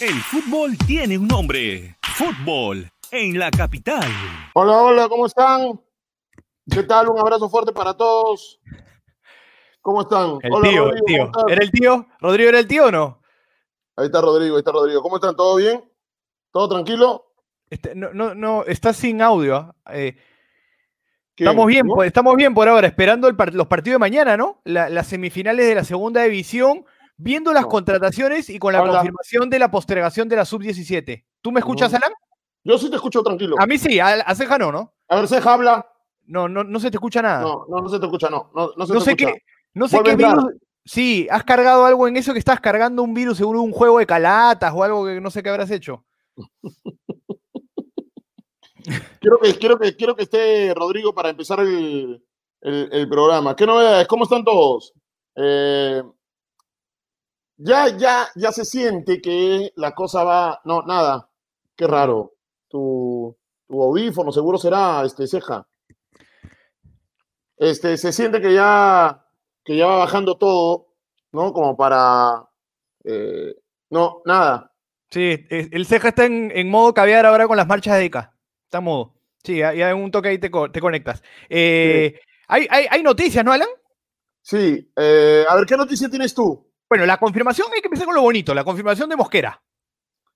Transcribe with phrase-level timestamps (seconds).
[0.00, 1.96] El fútbol tiene un nombre.
[2.14, 4.08] Fútbol en la capital.
[4.54, 5.80] Hola, hola, ¿cómo están?
[6.70, 7.08] ¿Qué tal?
[7.08, 8.60] Un abrazo fuerte para todos.
[9.82, 10.38] ¿Cómo están?
[10.42, 11.52] El Hola, tío, Rodrigo, el.
[11.52, 12.06] ¿Era el tío?
[12.20, 13.22] ¿Rodrigo era el tío o no?
[13.96, 15.02] Ahí está Rodrigo, ahí está Rodrigo.
[15.02, 15.36] ¿Cómo están?
[15.36, 15.84] ¿Todo bien?
[16.52, 17.32] ¿Todo tranquilo?
[17.68, 19.56] Este, no, no, no, está sin audio.
[19.56, 19.74] ¿ah?
[19.92, 20.16] Eh,
[21.36, 22.02] estamos bien, ¿No?
[22.02, 24.60] estamos bien por ahora, esperando el par- los partidos de mañana, ¿no?
[24.64, 26.84] La- las semifinales de la segunda división,
[27.22, 27.68] viendo las No.
[27.68, 28.92] contrataciones y con la Hola.
[28.94, 31.24] confirmación de la postergación de la sub-17.
[31.42, 31.96] ¿Tú me escuchas, Ujú.
[31.98, 32.12] Alan?
[32.64, 33.56] Yo sí te escucho tranquilo.
[33.58, 34.94] A mí sí, a, a Ceja no, ¿no?
[35.08, 35.86] A ver, Ceja habla.
[36.26, 37.42] No, no, no se te escucha nada.
[37.42, 38.50] No, no, no se te escucha, no.
[38.54, 39.32] No, no se no te sé escucha.
[39.32, 39.42] qué,
[39.74, 40.44] no sé qué virus.
[40.84, 44.06] Sí, has cargado algo en eso que estás cargando un virus seguro un juego de
[44.06, 46.04] calatas o algo que no sé qué habrás hecho.
[49.20, 52.24] Quiero que, quiero, que, quiero que esté Rodrigo para empezar el,
[52.62, 53.54] el- el programa.
[53.54, 54.08] ¿Qué novedades?
[54.08, 54.94] ¿Cómo están todos?
[55.36, 56.02] Eh,
[57.62, 60.60] ya, ya, ya se siente que la cosa va.
[60.64, 61.28] No, nada.
[61.76, 62.34] Qué raro.
[62.68, 63.36] Tu,
[63.68, 65.66] tu audífono seguro será este ceja.
[67.56, 69.26] Este, se siente que ya,
[69.64, 70.94] que ya va bajando todo,
[71.32, 71.52] ¿no?
[71.52, 72.48] Como para.
[73.04, 73.54] eh,
[73.90, 74.72] no, nada.
[75.10, 78.34] Sí, eh, el ceja está en, en modo caviar ahora con las marchas de ECA.
[78.64, 79.14] Está en modo.
[79.42, 81.22] Sí, ya, en un toque ahí te, te conectas.
[81.48, 83.68] Eh, hay, hay- hay noticias, ¿no, Alan?
[84.42, 84.90] Sí.
[84.96, 86.69] eh, a ver, ¿qué noticia tienes tú?
[86.90, 89.62] Bueno, la confirmación, hay que empezar con lo bonito, la confirmación de Mosquera.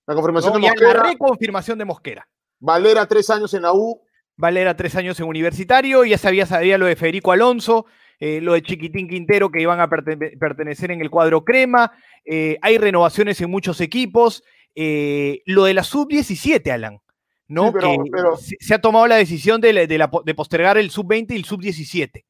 [0.07, 0.59] La confirmación ¿no?
[0.59, 1.03] de Ya la Mosquera.
[1.11, 2.27] reconfirmación de Mosquera.
[2.59, 4.01] Valera, tres años en la U.
[4.37, 7.85] Valera tres años en universitario, ya sabía, sabía lo de Federico Alonso,
[8.19, 11.91] eh, lo de Chiquitín Quintero que iban a perte- pertenecer en el cuadro crema,
[12.25, 14.43] eh, hay renovaciones en muchos equipos,
[14.75, 16.99] eh, lo de la sub-17, Alan,
[17.47, 17.67] ¿no?
[17.67, 20.35] Sí, pero- que pero- se, se ha tomado la decisión de, la- de la de
[20.35, 22.25] postergar el sub-20 y el sub-17.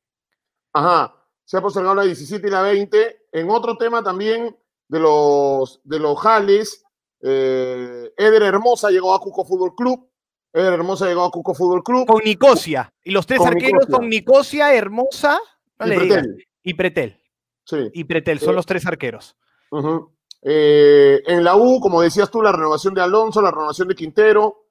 [0.73, 1.14] Ajá.
[1.45, 3.27] Se ha postergado la 17 y la 20.
[3.31, 4.55] En otro tema también
[4.87, 6.83] de los, de los jales,
[7.21, 10.09] eh, Eder Hermosa llegó a Cuco Fútbol Club.
[10.53, 12.07] Eder Hermosa llegó a Cuco Fútbol Club.
[12.07, 13.95] Con Nicosia, y los tres Con arqueros Nicosia.
[13.97, 15.39] son Nicosia, Hermosa
[15.79, 16.47] no y le digas, Pretel.
[16.63, 17.21] y Pretel.
[17.65, 17.77] Sí.
[17.93, 19.35] Y Pretel, son Eh, los tres arqueros.
[20.41, 24.61] Eh, en la U, como decías tú, la renovación de Alonso, la renovación de Quintero.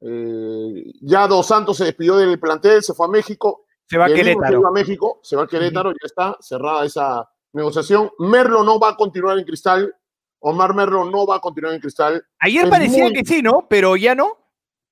[0.00, 3.66] Ya Dos Santos se despidió del plantel, se fue a México.
[3.90, 4.60] Se va a se Querétaro.
[4.60, 8.08] iba a México, se va a Querétaro, ya está cerrada esa negociación.
[8.20, 9.92] Merlo no va a continuar en Cristal.
[10.38, 12.24] Omar Merlo no va a continuar en Cristal.
[12.38, 13.66] Ayer es parecía muy- que sí, ¿no?
[13.68, 14.38] Pero ya no.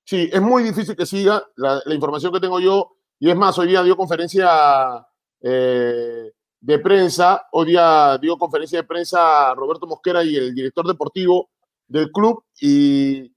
[0.03, 2.91] Sí, es muy difícil que siga la, la información que tengo yo.
[3.19, 5.07] Y es más, hoy día dio conferencia
[5.41, 7.47] eh, de prensa.
[7.53, 11.49] Hoy día dio conferencia de prensa Roberto Mosquera y el director deportivo
[11.87, 12.43] del club.
[12.59, 13.31] Y,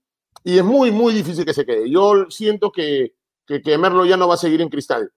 [0.44, 1.88] y es muy, muy difícil que se quede.
[1.90, 3.14] Yo siento que,
[3.46, 5.10] que, que Merlo ya no va a seguir en Cristal.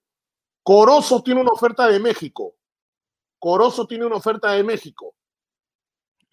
[0.66, 2.56] Corozo tiene una oferta de México.
[3.38, 5.14] Corozo tiene una oferta de México.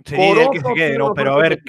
[0.06, 1.62] Sería el que Corozo se quede, Pero a ver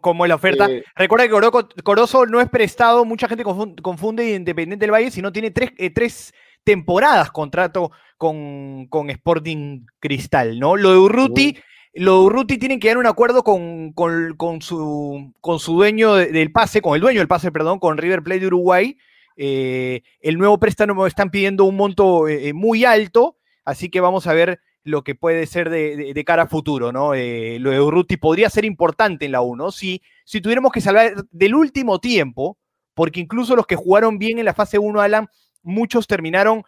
[0.00, 0.66] cómo es la oferta.
[0.70, 5.10] Eh, Recuerda que Coro- Corozo no es prestado, mucha gente confun- confunde Independiente del Valle,
[5.10, 6.32] sino tiene tres, eh, tres
[6.64, 10.76] temporadas contrato con, con Sporting Cristal, ¿no?
[10.76, 11.58] Lo de Urruti,
[11.92, 16.14] lo de Urruti tienen que dar un acuerdo con, con- con su, con su dueño
[16.14, 18.96] de- del pase, con el dueño del pase, perdón, con River Plate de Uruguay.
[19.42, 24.26] Eh, el nuevo préstamo están pidiendo un monto eh, eh, muy alto, así que vamos
[24.26, 27.14] a ver lo que puede ser de, cara a futuro, ¿no?
[27.14, 31.54] Lo de Urruti podría ser importante en la 1, si, si tuviéramos que salvar del
[31.54, 32.58] último tiempo,
[32.92, 35.26] porque incluso los que jugaron bien en la fase 1, Alan,
[35.62, 36.62] muchos terminaron,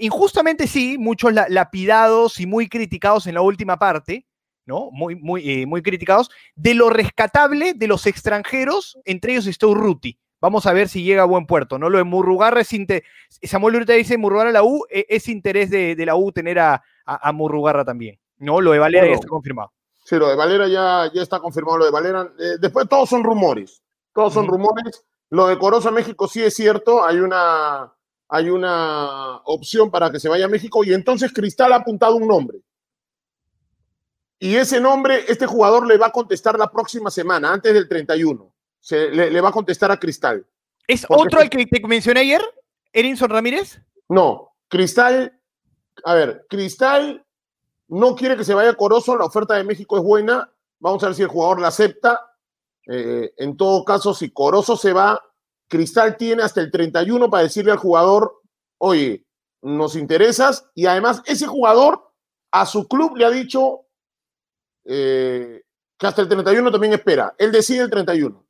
[0.00, 4.26] injustamente sí, muchos la- lapidados y muy criticados en la última parte,
[4.64, 4.88] ¿no?
[4.92, 6.30] Muy, muy, muy criticados.
[6.54, 10.18] De lo rescatable de los extranjeros, entre ellos está Urruti.
[10.40, 11.90] Vamos a ver si llega a buen puerto, ¿no?
[11.90, 13.02] Lo de Murrugarra es inte-
[13.42, 16.58] Samuel ahorita dice Murrugarra a la U, eh, es interés de, de la U tener
[16.60, 18.60] a, a, a Murrugarra también, ¿no?
[18.60, 19.72] Lo de Valera ya está confirmado.
[20.04, 22.32] Sí, lo de Valera ya, ya está confirmado, lo de Valera.
[22.38, 23.82] Eh, después todos son rumores,
[24.14, 25.04] todos son rumores.
[25.30, 27.92] Lo de Corozo a México sí es cierto, hay una,
[28.28, 32.26] hay una opción para que se vaya a México y entonces Cristal ha apuntado un
[32.28, 32.58] nombre.
[34.38, 38.47] Y ese nombre, este jugador le va a contestar la próxima semana, antes del 31.
[38.88, 40.46] Se, le, le va a contestar a Cristal.
[40.86, 42.40] ¿Es otro el que te mencioné ayer?
[42.90, 43.82] ¿Erinson Ramírez?
[44.08, 45.38] No, Cristal,
[46.04, 47.22] a ver, Cristal
[47.88, 51.14] no quiere que se vaya Corozo, la oferta de México es buena, vamos a ver
[51.14, 52.34] si el jugador la acepta.
[52.86, 55.22] Eh, en todo caso, si Corozo se va,
[55.68, 58.40] Cristal tiene hasta el 31 para decirle al jugador,
[58.78, 59.26] oye,
[59.60, 62.10] nos interesas, y además ese jugador
[62.52, 63.82] a su club le ha dicho
[64.86, 65.60] eh,
[65.98, 68.47] que hasta el 31 también espera, él decide el 31.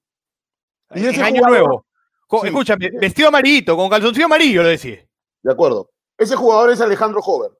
[0.95, 1.87] Y En ese año jugador- nuevo.
[2.31, 2.47] Sí.
[2.49, 4.99] Escúchame, vestido amarillito, con calzoncillo amarillo, lo decís.
[5.43, 5.91] De acuerdo.
[6.17, 7.53] Ese jugador es Alejandro Hover.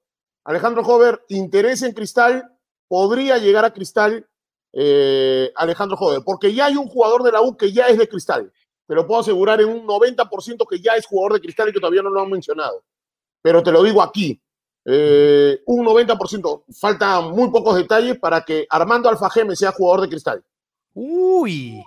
[0.45, 2.51] Alejandro Hover interesa en Cristal,
[2.87, 4.27] podría llegar a Cristal
[4.73, 8.07] eh, Alejandro Joder, porque ya hay un jugador de la U que ya es de
[8.09, 8.53] cristal.
[8.87, 11.81] Te lo puedo asegurar en un 90% que ya es jugador de cristal y que
[11.81, 12.85] todavía no lo han mencionado.
[13.43, 14.41] Pero te lo digo aquí,
[14.85, 16.65] eh, un 90%.
[16.79, 20.45] Faltan muy pocos detalles para que Armando Alfajeme sea jugador de cristal.
[20.95, 21.83] Uy.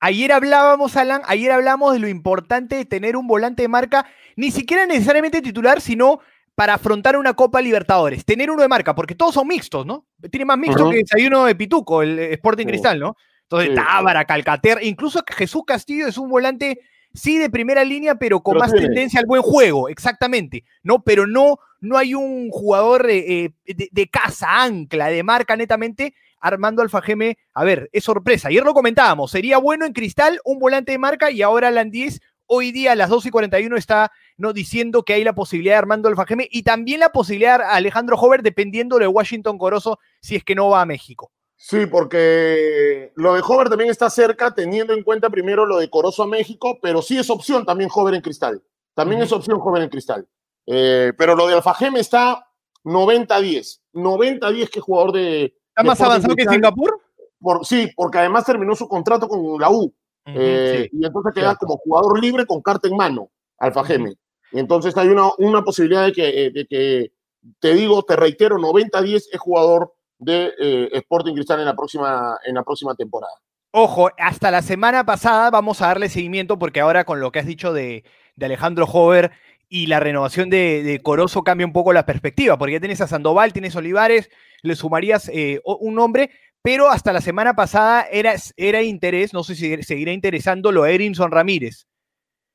[0.00, 4.06] Ayer hablábamos, Alan, ayer hablamos de lo importante de tener un volante de marca,
[4.36, 6.20] ni siquiera necesariamente titular, sino
[6.54, 8.24] para afrontar una Copa Libertadores.
[8.24, 10.06] Tener uno de marca, porque todos son mixtos, ¿no?
[10.30, 13.16] Tiene más mixto que que uno de Pituco, el Sporting Cristal, ¿no?
[13.42, 16.80] Entonces, Tábara, Calcater, incluso Jesús Castillo es un volante,
[17.14, 21.04] sí, de primera línea, pero con más tendencia al buen juego, exactamente, ¿no?
[21.04, 26.82] Pero no, no hay un jugador eh, de, de, casa, ancla, de marca netamente, Armando
[26.82, 28.48] Alfajeme, a ver, es sorpresa.
[28.48, 32.20] Ayer lo comentábamos, sería bueno en Cristal un volante de marca y ahora Alan 10,
[32.46, 34.52] hoy día a las 2 y 41 está ¿no?
[34.52, 38.42] diciendo que hay la posibilidad de Armando Alfajeme y también la posibilidad de Alejandro Hover
[38.42, 41.32] dependiendo de Washington Corozo si es que no va a México.
[41.58, 46.22] Sí, porque lo de Hover también está cerca, teniendo en cuenta primero lo de Corozo
[46.22, 48.62] a México, pero sí es opción también Hover en cristal.
[48.94, 50.28] También es opción Hover en cristal.
[50.66, 52.46] Eh, pero lo de Alfajeme está
[52.84, 53.80] 90-10.
[53.94, 55.56] 90-10 que jugador de.
[55.76, 56.98] ¿Está más avanzado que Singapur?
[57.38, 59.92] Por, sí, porque además terminó su contrato con la U.
[60.24, 63.28] Eh, y entonces queda como jugador libre con carta en mano,
[63.58, 64.14] Alfajeme.
[64.52, 67.12] Y entonces hay una, una posibilidad de que, eh, de que,
[67.60, 72.54] te digo, te reitero, 90-10 es jugador de eh, Sporting Cristal en la, próxima, en
[72.54, 73.34] la próxima temporada.
[73.70, 77.46] Ojo, hasta la semana pasada vamos a darle seguimiento porque ahora con lo que has
[77.46, 78.02] dicho de,
[78.34, 79.30] de Alejandro Hover
[79.68, 83.08] y la renovación de, de, Corozo cambia un poco la perspectiva, porque ya tienes a
[83.08, 84.30] Sandoval, tienes a Olivares,
[84.62, 86.30] le sumarías eh, un nombre,
[86.62, 91.30] pero hasta la semana pasada era, era interés, no sé si seguirá interesando lo Erinson
[91.30, 91.86] Ramírez.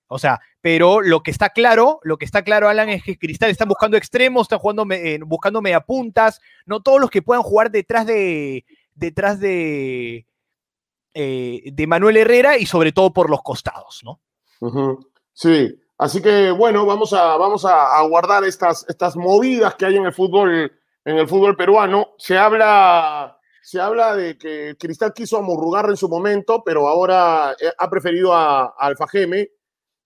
[0.08, 3.50] O sea, pero lo que está claro, lo que está claro, Alan, es que Cristal
[3.50, 8.06] está buscando extremos, está jugando, eh, buscando mediapuntas, no todos los que puedan jugar detrás
[8.06, 10.26] de, detrás de,
[11.14, 14.20] eh, de Manuel Herrera y sobre todo por los costados, ¿no?
[15.32, 20.06] Sí, así que bueno, vamos a, vamos a, guardar estas, estas movidas que hay en
[20.06, 20.72] el fútbol,
[21.06, 22.16] en el fútbol peruano.
[22.18, 27.72] Se habla, se habla de que Cristal quiso amurrugar en su momento, pero ahora eh,
[27.78, 29.50] ha preferido a, a Alfajeme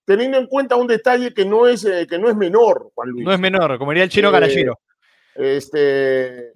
[0.05, 3.25] teniendo en cuenta un detalle que no es, eh, que no es menor, Juan Luis.
[3.25, 4.77] No es menor, como diría el chino eh,
[5.35, 6.51] Este,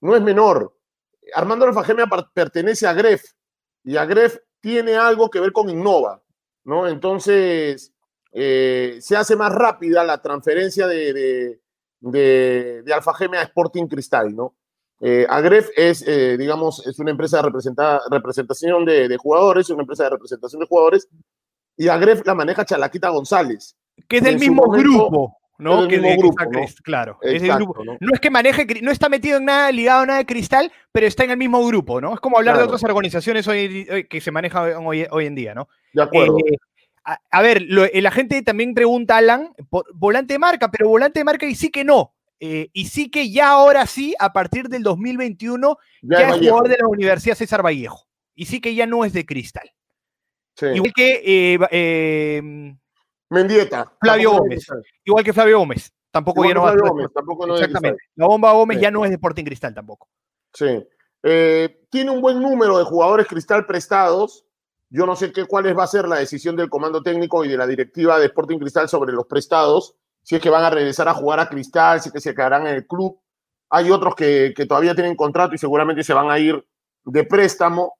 [0.00, 0.76] no es menor.
[1.34, 2.04] Armando Alfajeme
[2.34, 3.22] pertenece a Gref
[3.84, 6.22] y a Gref tiene algo que ver con Innova,
[6.64, 6.88] ¿no?
[6.88, 7.92] Entonces,
[8.32, 11.60] eh, se hace más rápida la transferencia de, de,
[12.00, 14.54] de, de Alfajeme a Sporting Cristal, ¿no?
[15.00, 16.06] Eh, Agref es,
[16.38, 21.08] digamos, es una empresa de representación de, de, jugadores, una empresa de representación de jugadores
[21.76, 23.76] y Agref la maneja Chalaquita González.
[24.08, 25.36] Que es del mismo grupo.
[25.58, 25.88] ¿no?
[25.88, 26.60] Que mismo grupo, ¿no?
[26.82, 27.18] claro.
[27.22, 27.84] es grupo.
[27.84, 27.96] ¿no?
[28.00, 28.12] ¿no?
[28.12, 31.24] es que maneje, no está metido en nada, ligado a nada de cristal, pero está
[31.24, 32.14] en el mismo grupo, ¿no?
[32.14, 35.68] Es como hablar de otras organizaciones hoy, que se manejan hoy, hoy, en día, ¿no?
[35.92, 36.36] De acuerdo.
[36.38, 36.56] Eh,
[37.04, 41.20] a, a, ver, lo, la gente también pregunta, Alan, por, volante de marca, pero volante
[41.20, 42.14] de marca y sí que no.
[42.40, 46.68] Eh, y sí que ya ahora sí, a partir del 2021, ya, ya es jugador
[46.68, 48.06] de la Universidad César Vallejo.
[48.34, 49.70] Y sí que ya no es de cristal.
[50.60, 52.74] Igual que eh, eh,
[53.30, 53.92] Mendieta.
[54.00, 54.66] Flavio Gómez.
[55.04, 55.92] Igual que Flavio Gómez.
[56.10, 58.02] Tampoco ya no Flavio Gómez, tampoco no Exactamente.
[58.16, 58.82] La bomba Gómez sí.
[58.82, 60.08] ya no es de Sporting Cristal tampoco.
[60.52, 60.86] Sí.
[61.22, 64.44] Eh, tiene un buen número de jugadores Cristal prestados.
[64.92, 67.56] Yo no sé qué, cuál va a ser la decisión del comando técnico y de
[67.56, 69.94] la directiva de Sporting Cristal sobre los prestados.
[70.22, 72.66] Si es que van a regresar a jugar a Cristal, si es que se quedarán
[72.66, 73.18] en el club.
[73.70, 76.64] Hay otros que, que todavía tienen contrato y seguramente se van a ir
[77.04, 77.94] de préstamo.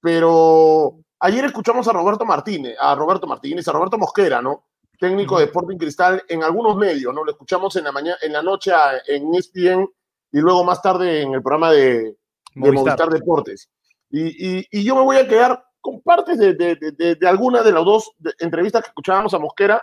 [0.00, 4.66] Pero Ayer escuchamos a Roberto Martínez, a Roberto Martínez, a Roberto Mosquera, ¿no?
[5.00, 7.24] Técnico de Sporting Cristal en algunos medios, ¿no?
[7.24, 8.72] Lo escuchamos en la mañana, en la noche
[9.06, 9.88] en ESPN
[10.32, 12.16] y luego más tarde en el programa de, de
[12.54, 12.74] Movistar.
[12.74, 13.68] Movistar, Deportes.
[14.10, 17.64] Y, y, y, yo me voy a quedar con partes de, de, de, de algunas
[17.64, 19.82] de las dos entrevistas que escuchábamos a Mosquera,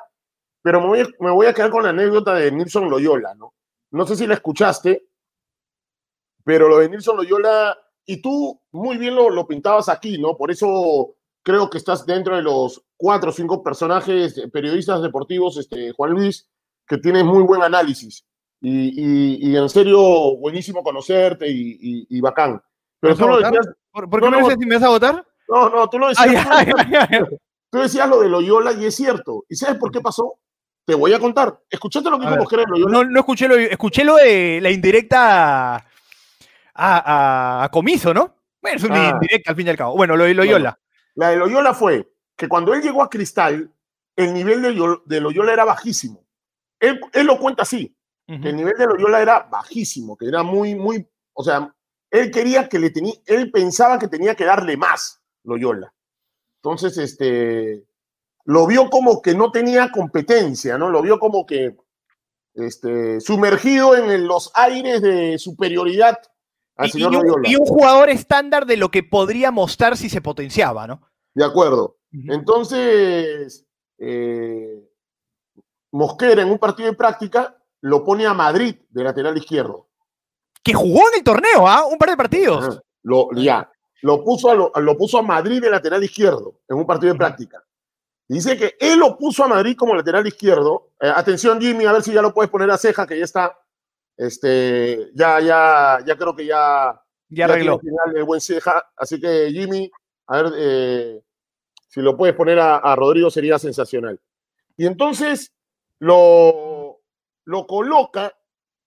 [0.62, 3.54] pero me voy, a, me voy a quedar con la anécdota de Nilson Loyola, ¿no?
[3.92, 5.08] No sé si la escuchaste,
[6.44, 10.38] pero lo de Nilson Loyola, y tú muy bien lo, lo pintabas aquí, ¿no?
[10.38, 15.58] Por eso creo que estás dentro de los cuatro o cinco personajes, eh, periodistas deportivos,
[15.58, 16.48] este, Juan Luis,
[16.88, 18.24] que tienes muy buen análisis.
[18.62, 22.62] Y, y, y en serio, buenísimo conocerte y, y bacán.
[23.00, 25.26] Pero decías, ¿Por, por qué no, me dices si me vas a votar?
[25.48, 26.48] No, no, tú lo decías.
[26.50, 27.20] Ay, tú, ay, ay,
[27.72, 29.46] tú, decías lo de Loyola y es cierto.
[29.50, 30.40] ¿Y sabes por qué pasó?
[30.86, 31.60] Te voy a contar.
[31.70, 32.92] ¿Escuchaste lo que dijo Mosquera de Loyola?
[32.92, 35.86] No, no escuché lo, escuché lo de la indirecta a,
[36.74, 38.36] a, a Comiso, ¿no?
[38.62, 39.12] Bueno, es una ah.
[39.12, 39.96] indirecta al fin y al cabo.
[39.96, 40.72] Bueno, lo de Loyola.
[40.72, 40.86] Bueno.
[41.16, 43.72] La de Loyola fue que cuando él llegó a Cristal,
[44.16, 46.25] el nivel de, de Loyola era bajísimo.
[46.80, 47.96] Él, él, lo cuenta así,
[48.28, 48.42] uh -huh.
[48.42, 51.74] que el nivel de Loyola era bajísimo, que era muy, muy, o sea,
[52.12, 55.94] él quería que le tenía, él pensaba que tenía que darle más, Loyola.
[56.62, 57.86] Entonces, este,
[58.46, 60.90] lo vio como que no tenía competencia, ¿no?
[60.90, 61.75] Lo vio como que
[62.54, 66.18] este, sumergido en los aires de superioridad
[66.78, 67.50] al Y, señor y un, Loyola.
[67.50, 71.02] y un jugador estándar de lo que podría mostrar si se potenciaba, ¿no?
[71.34, 71.98] De acuerdo.
[72.12, 74.90] Entonces, eh,
[75.92, 79.90] Mosquera en un partido de práctica lo pone a Madrid de lateral izquierdo.
[80.64, 81.86] Que jugó en el torneo, ¿ah?
[81.86, 82.82] Un par de partidos.
[83.04, 83.70] Lo, ya,
[84.06, 87.18] lo puso, a lo, lo puso a Madrid de lateral izquierdo en un partido de
[87.18, 87.64] práctica.
[88.28, 90.92] Dice que él lo puso a Madrid como lateral izquierdo.
[91.00, 93.58] Eh, atención, Jimmy, a ver si ya lo puedes poner a ceja, que ya está.
[94.18, 97.80] Este, ya, ya, ya creo que ya, Ya tiene arregló.
[97.80, 98.84] final el buen ceja.
[98.96, 99.92] Así que, Jimmy,
[100.28, 101.22] a ver eh,
[101.88, 104.20] si lo puedes poner a, a Rodrigo, sería sensacional.
[104.78, 105.52] Y entonces
[106.00, 107.02] lo,
[107.46, 108.34] lo coloca,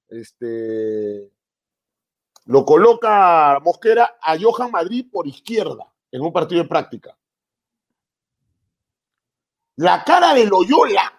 [0.09, 1.31] este,
[2.49, 7.15] lo coloca Mosquera a Johan Madrid por izquierda en un partido de práctica.
[9.77, 11.13] La cara de Loyola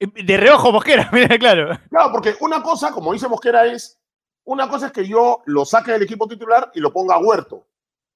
[0.00, 1.78] De reojo, Mosquera, mira, claro.
[1.90, 4.00] Claro, porque una cosa, como dice Mosquera, es,
[4.44, 7.66] una cosa es que yo lo saque del equipo titular y lo ponga a Huerto.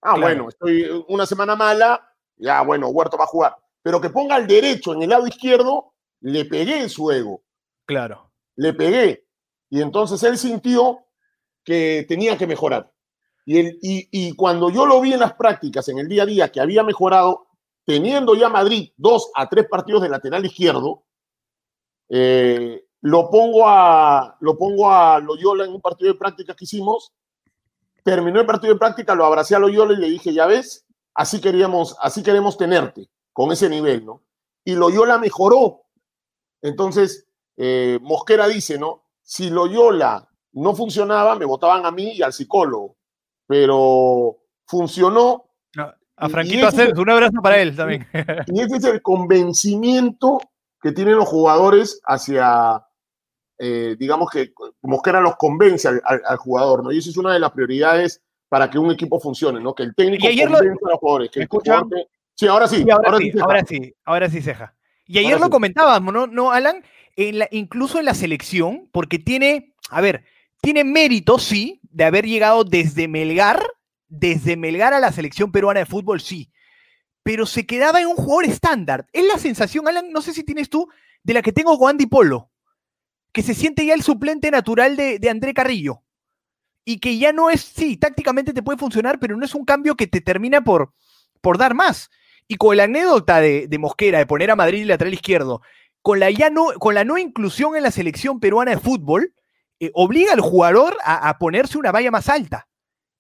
[0.02, 0.20] Ah, Claro.
[0.23, 3.56] bueno, estoy una semana mala, ya bueno, Huerto va a jugar.
[3.82, 7.42] Pero que ponga al derecho en el lado izquierdo, le pegué en su ego,
[7.87, 8.30] Claro.
[8.56, 9.26] le pegué.
[9.68, 11.04] Y entonces él sintió
[11.64, 12.93] que tenía que mejorar.
[13.45, 16.52] Y, y, y cuando yo lo vi en las prácticas, en el día a día,
[16.52, 17.47] que había mejorado,
[17.85, 21.05] teniendo ya Madrid dos a tres partidos de lateral izquierdo,
[22.09, 27.12] eh, lo, pongo a, lo pongo a Loyola en un partido de práctica que hicimos.
[28.02, 31.40] Terminó el partido de práctica, lo abracé a Loyola y le dije, ya ves, así
[31.40, 34.23] queríamos, así queremos tenerte, con ese nivel, ¿no?
[34.64, 35.83] Y Loyola mejoró.
[36.62, 37.26] Entonces,
[37.57, 39.05] eh, Mosquera dice, ¿no?
[39.23, 42.97] Si Loyola no funcionaba, me votaban a mí y al psicólogo.
[43.47, 45.45] Pero funcionó
[46.16, 48.07] A Franquito Asensio, un abrazo para él también.
[48.47, 50.38] y ese es el convencimiento
[50.83, 52.85] que tienen los jugadores hacia,
[53.59, 54.52] eh, digamos que
[54.83, 56.92] Mosquera los convence al, al- al jugador, ¿no?
[56.92, 59.75] Y eso es una de las prioridades para que un equipo funcione, ¿no?
[59.75, 61.30] Que el técnico Y ayer lo- a los jugadores.
[61.30, 61.88] Que ¿Me el jugador
[62.35, 62.76] Sí, ahora sí.
[62.83, 64.75] Sí, ahora, ahora sí, sí, ahora sí, ahora sí, Ceja.
[65.04, 65.50] Y ayer Ahora lo sí.
[65.50, 66.83] comentábamos, ¿no, no Alan?
[67.16, 70.25] En la- incluso en la selección, porque tiene, a ver,
[70.61, 73.62] tiene mérito, sí, de haber llegado desde Melgar,
[74.09, 76.50] desde Melgar a la selección peruana de fútbol, sí,
[77.23, 79.07] pero se quedaba en un jugador estándar.
[79.12, 80.88] Es la sensación, Alan, no sé si tienes tú,
[81.23, 82.50] de la que tengo con Andy Polo,
[83.33, 86.02] que se siente ya el suplente natural de, de André Carrillo.
[86.85, 89.97] Y que ya no es, sí, tácticamente te puede funcionar, pero no es un cambio
[89.97, 90.93] que te termina por,
[91.40, 92.11] por dar más.
[92.49, 95.61] Y con la anécdota de, de Mosquera de poner a Madrid lateral izquierdo,
[96.02, 99.35] con la, ya no, con la no inclusión en la selección peruana de fútbol,
[99.80, 102.68] eh, obliga al jugador a, ponerse una valla más alta.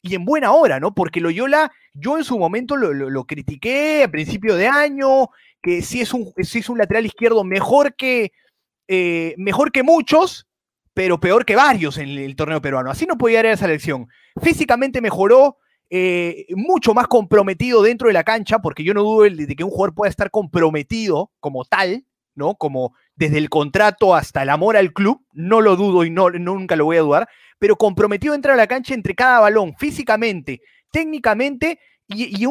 [0.02, 0.94] Y en buena hora, ¿no?
[0.94, 5.28] Porque Loyola, yo en su momento lo, lo- critiqué a principio de año,
[5.62, 8.32] que sí es un, sí es un lateral izquierdo mejor que,
[8.88, 10.46] eh, mejor que muchos,
[10.94, 12.90] pero peor que varios en el torneo peruano.
[12.90, 14.08] Así no podía ir a la selección.
[14.42, 15.58] Físicamente mejoró,
[15.90, 19.70] eh, mucho más comprometido dentro de la cancha, porque yo no dudo de que un
[19.70, 22.06] jugador pueda estar comprometido como tal,
[22.40, 22.56] ¿no?
[22.56, 26.74] Como desde el contrato hasta el amor al club, no lo dudo y no, nunca
[26.74, 27.28] lo voy a dudar,
[27.60, 31.78] pero comprometido dentro de la cancha entre cada balón, físicamente, técnicamente
[32.08, 32.44] y, y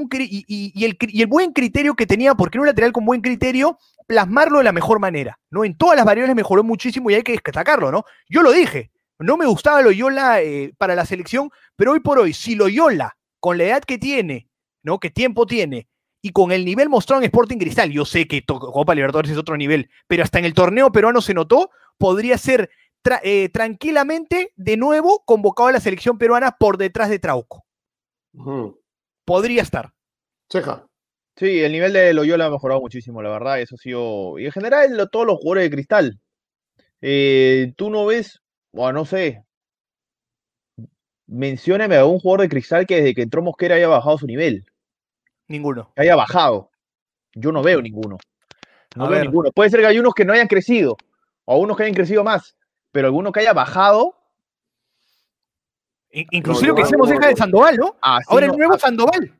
[0.47, 3.77] y- el, y el buen criterio que tenía, porque era un lateral con buen criterio,
[4.07, 5.65] plasmarlo de la mejor manera, ¿no?
[5.65, 8.05] En todas las variables mejoró muchísimo y hay que destacarlo, ¿no?
[8.29, 12.31] Yo lo dije, no me gustaba Loyola eh, para la selección, pero hoy por hoy,
[12.33, 14.47] si Loyola, con la edad que tiene,
[14.83, 14.99] ¿no?
[14.99, 15.87] ¿Qué tiempo tiene?
[16.21, 19.55] Y con el nivel mostrado en Sporting Cristal, yo sé que Copa Libertadores es otro
[19.55, 22.69] nivel, pero hasta en el torneo peruano se notó, podría ser
[23.03, 27.65] tra- eh, tranquilamente de nuevo convocado a la selección peruana por detrás de Trauco.
[29.25, 29.91] Podría estar.
[30.51, 30.85] Ceja.
[31.37, 33.61] Sí, el nivel de Loyola ha mejorado muchísimo, la verdad.
[33.61, 34.37] Eso ha sido.
[34.39, 36.19] Y en general, lo- todos los jugadores de cristal.
[37.01, 38.41] Eh, tú no ves,
[38.73, 39.45] o no sé.
[41.27, 44.65] Mencióname a un jugador de cristal que desde que entró Mosquera haya bajado su nivel.
[45.49, 45.91] Ninguno.
[45.95, 46.69] Que haya bajado.
[47.35, 48.17] Yo no veo ninguno.
[48.95, 49.27] No A veo ver.
[49.27, 49.51] ninguno.
[49.51, 50.95] Puede ser que hay unos que no hayan crecido.
[51.45, 52.55] O unos que hayan crecido más.
[52.91, 54.15] Pero alguno que haya bajado.
[56.11, 57.35] In- Inclusive lo que no, deja de.
[57.35, 57.95] Sandoval, ¿no?
[58.01, 59.33] así Ahora no- el nuevo ah, Sandoval.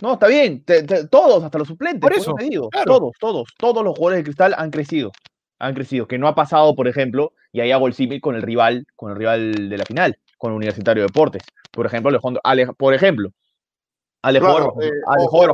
[0.00, 0.64] No, está bien.
[0.64, 2.00] te- te- todos, hasta los suplentes.
[2.00, 2.68] Por por eso, te digo.
[2.70, 2.86] claro.
[2.98, 5.12] Todos, todos, todos los jugadores de cristal han crecido.
[5.58, 6.06] Han crecido.
[6.06, 9.10] Que no ha pasado, por ejemplo, y ahí hago el símil con el rival, con
[9.10, 11.42] el rival de la final, con el Universitario de Deportes.
[11.72, 13.30] Por ejemplo, Alejandro, Ale- por ejemplo,
[14.22, 14.90] Alejandro, Claro, bajó- eh,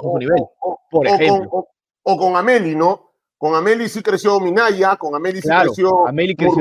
[0.02, 0.42] o- o- nivel.
[0.60, 1.48] o- por o con- ejemplo.
[1.52, 1.68] o-
[2.04, 3.10] o con Ameli, ¿no?
[3.36, 6.54] Con Ameli sí creció Minaya, con Ameli sí Claro, creció Ameli todos.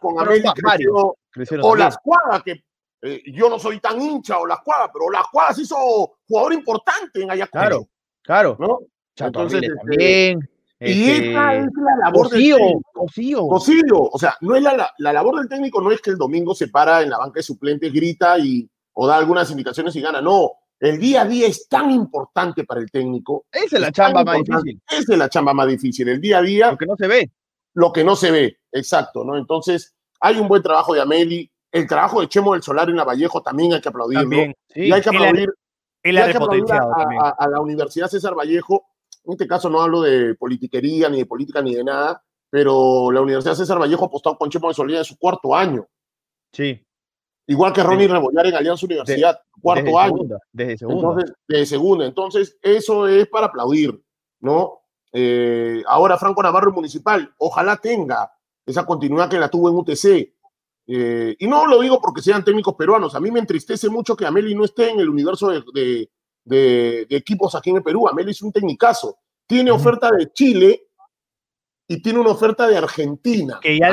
[0.00, 1.86] con Ameli creció Crecieron también.
[1.86, 2.64] Olascuaga, que
[3.02, 5.76] eh, yo no soy tan hincha o las cuadras, pero las cuadras hizo
[6.28, 7.52] jugador importante en Ayacucho.
[7.60, 7.86] Claro,
[8.22, 8.56] claro.
[8.58, 8.78] ¿no?
[9.14, 10.50] Chato Entonces, este, también.
[10.80, 12.82] Y este, esa es la labor del técnico.
[12.92, 13.46] Cosío.
[13.48, 16.18] Cosío, o sea, no es la, la, la labor del técnico no es que el
[16.18, 20.00] domingo se para en la banca de suplentes, grita y o da algunas indicaciones y
[20.00, 20.20] gana.
[20.20, 23.46] No, el día a día es tan importante para el técnico.
[23.50, 26.08] Esa es la es chamba más difícil, Esa es la chamba más difícil.
[26.08, 27.30] El día a día, porque no se ve.
[27.74, 29.36] lo que no se ve, exacto, ¿no?
[29.36, 31.50] Entonces, hay un buen trabajo de Ameli.
[31.70, 34.22] El trabajo de Chemo del Solar en Vallejo también hay que aplaudirlo.
[34.22, 34.54] También.
[34.68, 34.82] Sí.
[34.86, 35.50] Y hay que ha- aplaudir
[36.02, 37.20] y ha hay que aplaudir a, también.
[37.22, 38.86] a- a la Universidad César Vallejo.
[39.24, 43.20] En este caso no hablo de politiquería, ni de política, ni de nada, pero la
[43.20, 45.86] Universidad César Vallejo apostó con Chemo de Solía en su cuarto año.
[46.52, 46.82] Sí.
[47.48, 50.12] Igual que Ronnie Rebollar en Alianza Universidad, cuarto desde año.
[50.12, 51.00] Segunda, desde segunda.
[51.08, 52.04] Entonces, de segunda.
[52.06, 54.00] Entonces, eso es para aplaudir,
[54.40, 54.80] ¿no?
[55.12, 58.30] Eh, ahora Franco Navarro Municipal, ojalá tenga
[58.66, 60.34] esa continuidad que la tuvo en UTC.
[60.90, 64.26] Eh, y no lo digo porque sean técnicos peruanos, a mí me entristece mucho que
[64.26, 66.10] Ameli no esté en el universo de, de-
[66.44, 68.08] de- de equipos aquí en el Perú.
[68.08, 69.18] Ameli es un tecnicazo.
[69.46, 70.82] Tiene oferta de Chile
[71.86, 73.58] y tiene una oferta de Argentina.
[73.62, 73.90] que ya ha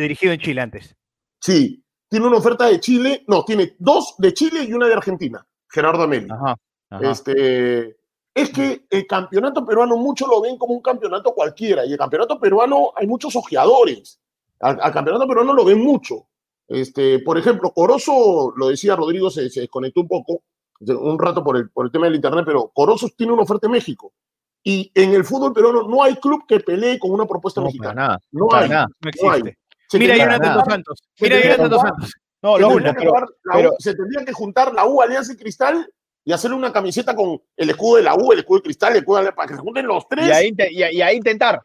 [0.00, 0.96] dirigido en Chile antes.
[1.40, 5.46] Sí, tiene una oferta de Chile, no, tiene dos de Chile y una de Argentina,
[5.68, 6.28] Gerardo Ameli.
[6.30, 6.56] Ajá.
[6.90, 7.10] ajá.
[7.10, 7.96] Este,
[8.34, 12.38] es que el campeonato peruano muchos lo ven como un campeonato cualquiera y el campeonato
[12.38, 14.20] peruano hay muchos ojeadores.
[14.60, 16.26] Al, al campeonato peruano lo ven mucho.
[16.68, 20.42] Este, por ejemplo, Corozo, lo decía Rodrigo, se, se desconectó un poco,
[20.80, 23.72] un rato por el, por el tema del internet, pero Corozo tiene una oferta en
[23.72, 24.12] México.
[24.62, 27.72] Y en el fútbol peruano no hay club que pelee con una propuesta no, para
[27.72, 27.94] mexicana.
[27.94, 28.20] nada.
[28.30, 28.68] No para hay.
[28.68, 28.86] nada.
[29.00, 29.42] No No hay.
[29.98, 31.02] Mira, Jonathan Dos Santos.
[31.20, 32.12] Mira, Jonathan Dos Santos.
[32.42, 33.08] No, tendría que
[33.52, 35.86] pero, se tendría que juntar la U Alianza y Cristal
[36.24, 38.98] y hacerle una camiseta con el escudo de la U, el escudo de Cristal, el
[39.00, 41.16] escudo de para que se junten los tres y, ahí, inte- y, ahí- y ahí
[41.16, 41.60] intentar.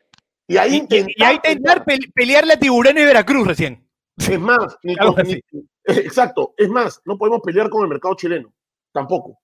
[0.48, 1.14] y ahí Y, y- intentar.
[1.18, 3.88] y ahí intentar pe- pelearle a Tiburones de Veracruz recién.
[4.18, 5.42] Es más, ni con- ni-
[5.86, 8.54] exacto, es más, no podemos pelear con el mercado chileno,
[8.92, 9.40] tampoco.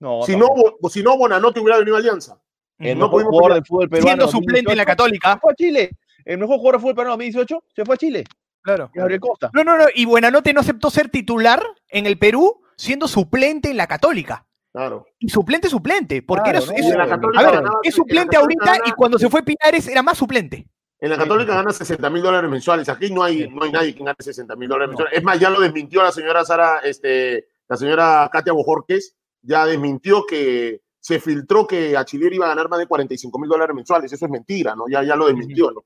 [0.00, 0.88] No, si, no, tampoco.
[0.90, 2.40] Si no, Bonanote hubiera venido a Alianza.
[2.78, 3.54] el no pudimos jugador pelear.
[3.62, 4.08] del fútbol peruano.
[4.08, 5.40] Siendo suplente en la 2018, Católica.
[5.56, 5.90] Chile.
[6.28, 8.24] El mejor jugador del fútbol peruano 2018 se fue a Chile.
[8.62, 8.90] Claro.
[8.92, 9.50] Gabriel Costa.
[9.54, 9.86] No, no, no.
[9.94, 14.44] Y Buenanote no aceptó ser titular en el Perú siendo suplente en la Católica.
[14.72, 15.06] Claro.
[15.18, 16.20] Y suplente, suplente.
[16.22, 16.88] Porque Claro, era, ¿no?
[16.88, 19.42] es- la A Católica a ver, ganaba- es la suplente ahorita y cuando se fue
[19.42, 20.66] Pinares era más suplente.
[21.00, 22.88] En la Católica gana 60 mil dólares mensuales.
[22.90, 24.98] Aquí no hay, no hay nadie que gane 60 mil dólares No.
[24.98, 25.18] mensuales.
[25.18, 30.26] Es más, ya lo desmintió la señora Sara, este, la señora Katia Bojorques, ya desmintió
[30.26, 34.12] que se filtró que Achileri iba a ganar más de 45 mil dólares mensuales.
[34.12, 34.84] Eso es mentira, ¿no?
[34.90, 35.84] Ya, ya lo desmintió, ¿no?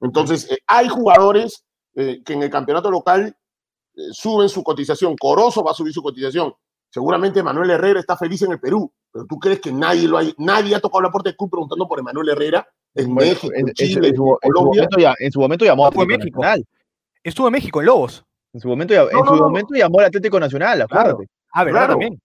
[0.00, 3.36] Entonces, eh, hay jugadores eh, que en el campeonato local
[3.96, 5.16] eh, suben su cotización.
[5.16, 6.52] Corozo va a subir su cotización.
[6.92, 10.34] Seguramente Manuel Herrera está feliz en el Perú, pero tú crees que nadie lo hay,
[10.38, 13.66] nadie ha tocado la puerta del club preguntando por Emanuel Herrera en Bueno, México, en,
[13.74, 14.82] Chile, en su, en su Colombia.
[14.82, 16.40] momento ya- en su momento llamó a México.
[16.40, 16.64] Nacional.
[17.22, 18.24] Estuvo en México, en Lobos.
[18.52, 19.42] En su momento, ya- en No, su no, no.
[19.44, 21.10] momento llamó al Atlético Nacional, Claro.
[21.10, 21.30] acuérdate.
[21.52, 21.78] Ah, ¿verdad?
[21.80, 21.92] Claro.
[21.92, 22.22] También.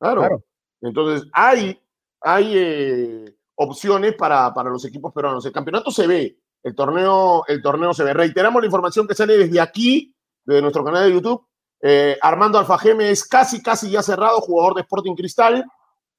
[0.00, 0.20] Claro.
[0.20, 0.42] Claro.
[0.80, 1.80] Entonces, hay,
[2.20, 5.46] hay eh, opciones para, para los equipos peruanos.
[5.46, 6.38] El campeonato se ve,
[6.68, 8.12] el torneo, el torneo se ve.
[8.14, 11.44] Reiteramos la información que sale desde aquí, de nuestro canal de YouTube.
[11.80, 15.64] Eh, Armando Alfajeme es casi, casi ya cerrado, jugador de Sporting Cristal.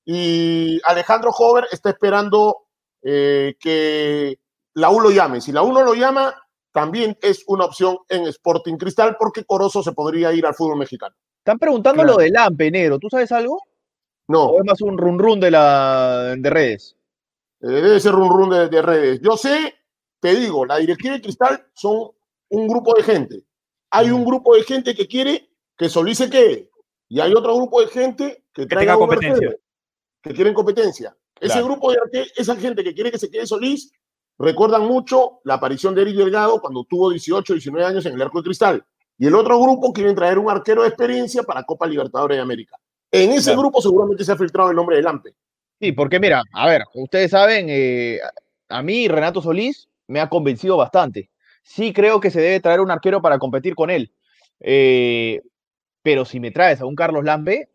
[0.05, 2.67] Y Alejandro Hover está esperando
[3.03, 4.39] eh, que
[4.73, 5.41] la U lo llame.
[5.41, 6.33] Si la U no lo llama,
[6.71, 11.15] también es una opción en Sporting Cristal porque Corozo se podría ir al fútbol mexicano.
[11.39, 12.17] Están preguntando Claro.
[12.17, 12.97] lo del Lampe, negro.
[12.99, 13.61] ¿Tú sabes algo?
[14.27, 14.45] No.
[14.45, 16.95] ¿O es más un run run de, la, de redes?
[17.61, 19.19] Eh, debe ser un run de, de redes.
[19.21, 19.75] Yo sé,
[20.19, 22.11] te digo, la directiva de Cristal son
[22.49, 23.43] un grupo de gente.
[23.91, 26.69] Hay un grupo de gente que quiere que Solís se quede.
[27.07, 29.55] Y hay otro grupo de gente que, traiga tenga competencia.
[30.21, 31.15] que quieren competencia.
[31.39, 33.91] Ese grupo de esa gente que quiere que se quede Solís,
[34.37, 38.39] recuerdan mucho la aparición de Eric Delgado cuando tuvo 18, 19 años en el arco
[38.39, 38.85] de Cristal.
[39.17, 42.77] Y el otro grupo quieren traer un arquero de experiencia para Copa Libertadores de América.
[43.11, 43.61] En ese Claro.
[43.61, 45.35] grupo seguramente se ha filtrado el nombre de Lampe.
[45.79, 48.19] Sí, porque mira, a ver, ustedes saben, eh,
[48.67, 51.29] a mí Renato Solís me ha convencido bastante.
[51.63, 54.11] Sí creo que se debe traer un arquero para competir con él.
[54.59, 55.41] Eh,
[56.01, 57.69] pero si me traes a un Carlos Lampe,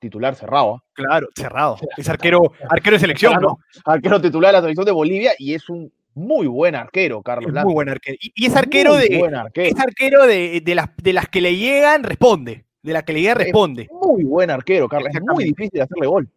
[0.00, 0.74] titular cerrado.
[0.76, 0.84] ¿ah?
[0.92, 1.78] Claro, cerrado.
[1.96, 3.58] Es arquero, arquero de selección, ¿no?
[3.84, 7.54] Arquero titular de la selección de Bolivia y es un muy buen arquero, Carlos Es
[7.54, 7.66] Lampe.
[7.66, 8.16] muy buen arquero.
[8.20, 9.18] Y, y es arquero Muy de.
[9.18, 9.68] buen arquero.
[9.76, 12.64] Es arquero de, de las, de las que le llegan, responde.
[12.82, 13.88] De las que le llegan, Es responde.
[13.90, 15.10] Muy buen arquero, Carlos.
[15.14, 16.28] Es muy difícil hacerle gol.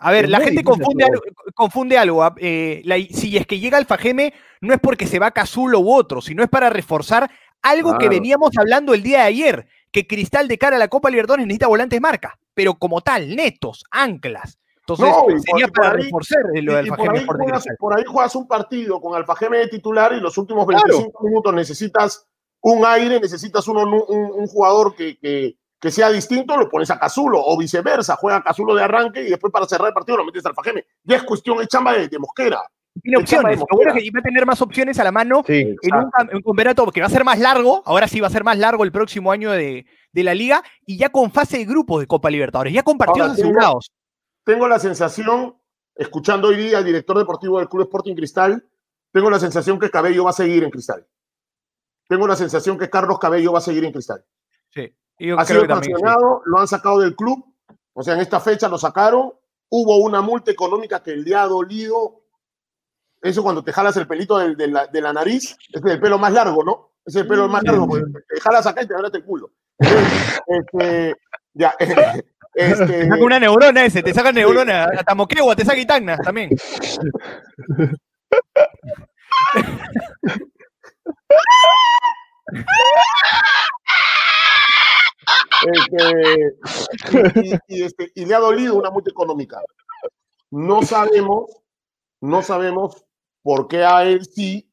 [0.00, 1.20] A ver, la gente confunde algo,
[1.54, 2.22] confunde algo.
[2.22, 5.92] ah, eh, la- si es que llega Alfajeme, no es porque se va Cazulo u
[5.92, 7.30] otro, sino es para reforzar
[7.62, 11.10] algo que veníamos hablando el día de ayer, que Cristal de cara a la Copa
[11.10, 14.58] Libertadores necesita volantes marca, pero como tal, netos, anclas.
[14.80, 17.76] Entonces, No, por- sería por para ahí- reforzar lo de por, Alfajeme Cristal.
[17.78, 20.84] por ahí juegas un partido con Alfajeme de titular y los últimos Claro.
[20.86, 22.26] 25 minutos necesitas
[22.62, 26.98] un aire, necesitas uno, un, un jugador que, que, que, sea distinto, lo pones a
[26.98, 30.44] Cazulo, o viceversa, juega Cazulo de arranque y después para cerrar el partido lo metes
[30.46, 30.84] al Fajeme.
[31.04, 32.60] Ya es cuestión, es chamba de, de Mosquera.
[33.00, 33.60] Tiene opciones.
[33.60, 36.10] Lo bueno es que va a tener más opciones a la mano Sí, en un,
[36.34, 37.80] un campeonato que va a ser más largo.
[37.86, 40.98] Ahora sí va a ser más largo el próximo año de, de la liga y
[40.98, 43.92] ya con fase de grupos de Copa Libertadores, ya con partidos Ahora, tengo- asegurados.
[44.42, 45.56] Tengo la sensación,
[45.94, 48.66] escuchando hoy día al director deportivo del Club Sporting Cristal,
[49.12, 51.06] tengo la sensación que Cabello va a seguir en Cristal.
[52.08, 54.24] Tengo la sensación que Carlos Cabello va a seguir en Cristal.
[54.74, 54.92] Sí.
[55.18, 55.90] Yo ha creo sido sí.
[55.90, 57.44] sancionado, lo han sacado del club,
[57.92, 59.32] o sea, en esta fecha lo sacaron,
[59.70, 62.22] hubo una multa económica que le ha dolido,
[63.22, 66.32] eso cuando te jalas el pelito de, la, de la nariz, es el pelo más
[66.32, 66.92] largo, ¿no?
[67.04, 69.50] Es el pelo más largo, porque te jalas acá y te abras el culo.
[69.78, 71.14] Entonces, este,
[71.54, 72.24] ya, este,
[72.86, 76.50] Te saca una neurona ese, te saca neurona, hasta Moquegua, te saca Itagna también.
[85.66, 86.56] este,
[87.40, 89.60] y, y- y, este, y le ha dolido una multa económica.
[90.50, 91.50] No sabemos,
[92.20, 93.04] no sabemos
[93.42, 94.70] por qué a él sí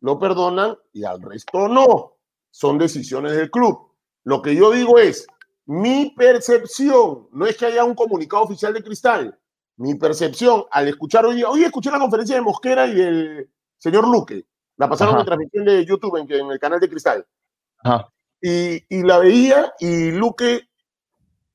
[0.00, 2.14] lo perdonan y al resto no.
[2.50, 3.92] Son decisiones del club.
[4.24, 5.26] Lo que yo digo es,
[5.66, 9.38] mi percepción, no es que haya un comunicado oficial de Cristal,
[9.76, 14.08] mi percepción al escuchar hoy, día- hoy escuché la conferencia de Mosquera y del señor
[14.08, 15.20] Luque, la pasaron Ajá.
[15.20, 17.26] en transmisión de YouTube en, en el canal de Cristal
[17.84, 18.08] Ajá.
[18.40, 20.68] Y, y la veía y Luque,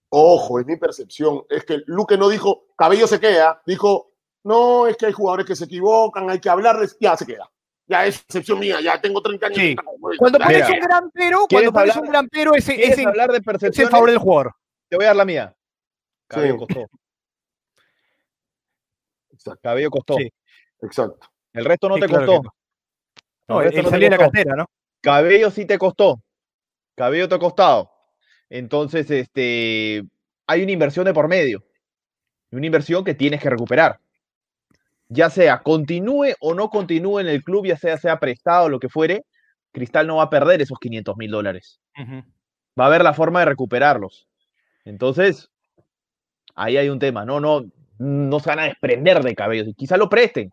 [0.09, 4.11] ojo, es mi percepción, es que Luque no dijo, cabello se queda, dijo,
[4.43, 7.49] no, es que hay jugadores que se equivocan, hay que hablarles, ya se queda.
[7.85, 9.57] Ya es percepción mía, ya tengo 30 años.
[9.59, 9.75] Sí.
[9.99, 13.05] Pues, Cuando pones un gran pero, ¿quieres cuando pones un gran pero, ese, ¿Quieres ese,
[13.07, 13.91] hablar de percepciones?
[13.91, 14.53] favor del jugador.
[14.89, 15.55] Te voy a dar la mía.
[16.27, 16.59] Cabello Sí.
[16.59, 16.87] costó.
[19.31, 20.15] Exacto, Cabello costó.
[20.17, 20.31] Sí.
[20.81, 21.27] exacto.
[21.53, 22.41] El resto no Sí, te claro costó.
[22.41, 22.53] que no.
[23.47, 24.31] El No, resto no salía de la costó.
[24.31, 24.65] cantera, ¿no?
[25.01, 26.22] Cabello sí te costó.
[26.95, 27.91] Cabello te ha costado.
[28.49, 30.03] Entonces, este,
[30.47, 31.63] hay una inversión de por medio.
[32.51, 33.99] Y Una inversión que tienes que recuperar.
[35.10, 38.79] Ya sea continúe o no continúe en el club, ya sea sea prestado o lo
[38.79, 39.25] que fuere,
[39.71, 41.79] Cristal no va a perder esos 500 mil dólares.
[42.79, 44.27] Va a haber la forma de recuperarlos.
[44.86, 45.49] Entonces,
[46.56, 47.25] ahí hay un tema.
[47.25, 47.63] No, no,
[47.97, 49.71] no se van a desprender de cabello.
[49.75, 50.51] Quizá lo presten.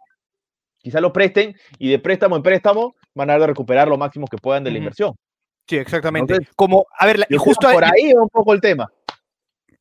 [0.78, 4.64] Quizá lo presten y de préstamo en préstamo van a recuperar lo máximo que puedan
[4.64, 5.14] de la inversión.
[5.70, 6.32] Sí, exactamente.
[6.34, 8.90] Entonces, Como, a ver, y justo, por ahí va un poco el tema.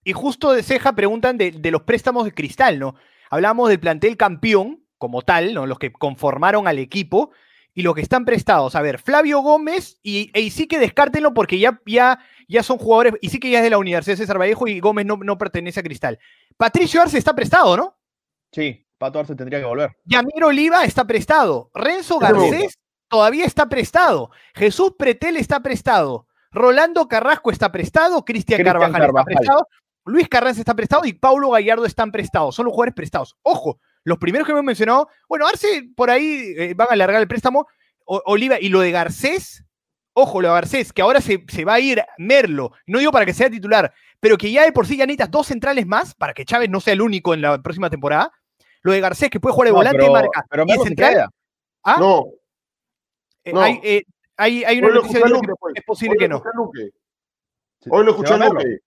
[0.03, 2.95] y justo de ceja preguntan de, de los préstamos de Cristal, ¿no?
[3.29, 5.65] Hablamos del plantel campeón como tal, ¿no?
[5.65, 7.31] Los que conformaron al equipo
[7.73, 8.75] y los que están prestados.
[8.75, 13.13] A ver, Flavio Gómez y, y sí que descártenlo porque ya, ya, ya son jugadores,
[13.21, 15.37] y sí que ya es de la Universidad de César Vallejo y Gómez no, no
[15.37, 16.19] pertenece a Cristal.
[16.57, 17.97] Patricio Arce está prestado, ¿no?
[18.51, 19.91] Sí, Pato Arce tendría que volver.
[20.05, 21.69] Yamir Oliva está prestado.
[21.73, 22.19] Renzo.
[22.19, 22.78] Garcés
[23.09, 24.31] todavía está prestado.
[24.55, 26.27] Jesús Pretel está prestado.
[26.51, 28.23] Rolando Carrasco está prestado.
[28.25, 29.19] Cristian Carvajal, Carvajal.
[29.19, 29.67] está prestado.
[30.05, 32.55] Luis Carranza está prestado y Paulo Gallardo están prestados.
[32.55, 33.35] Son los jugadores prestados.
[33.43, 37.27] Ojo, los primeros que hemos mencionado, bueno, Arce por ahí eh, van a alargar el
[37.27, 37.67] préstamo.
[38.05, 39.63] O- Oliva y lo de Garcés,
[40.13, 42.71] ojo, lo de Garcés, que ahora se, se va a ir Merlo.
[42.87, 45.45] No digo para que sea titular, pero que ya de por sí ya necesitas dos
[45.45, 48.31] centrales más para que Chávez no sea el único en la próxima temporada.
[48.81, 50.79] Lo de Garcés, que puede jugar de No, volante pero, de marca pero y se
[50.85, 51.11] central.
[51.13, 51.29] queda.
[51.83, 51.97] ¿Ah?
[51.99, 52.25] No,
[53.43, 53.61] Eh, no.
[53.61, 54.03] hay, eh,
[54.37, 55.73] hay, hay una noticia de que Luque, pues.
[55.75, 56.35] es posible Hoy que lo no.
[56.37, 56.91] escuché a Luque.
[57.81, 58.37] Se- Hoy lo escuché a.
[58.37, 58.79] Luque.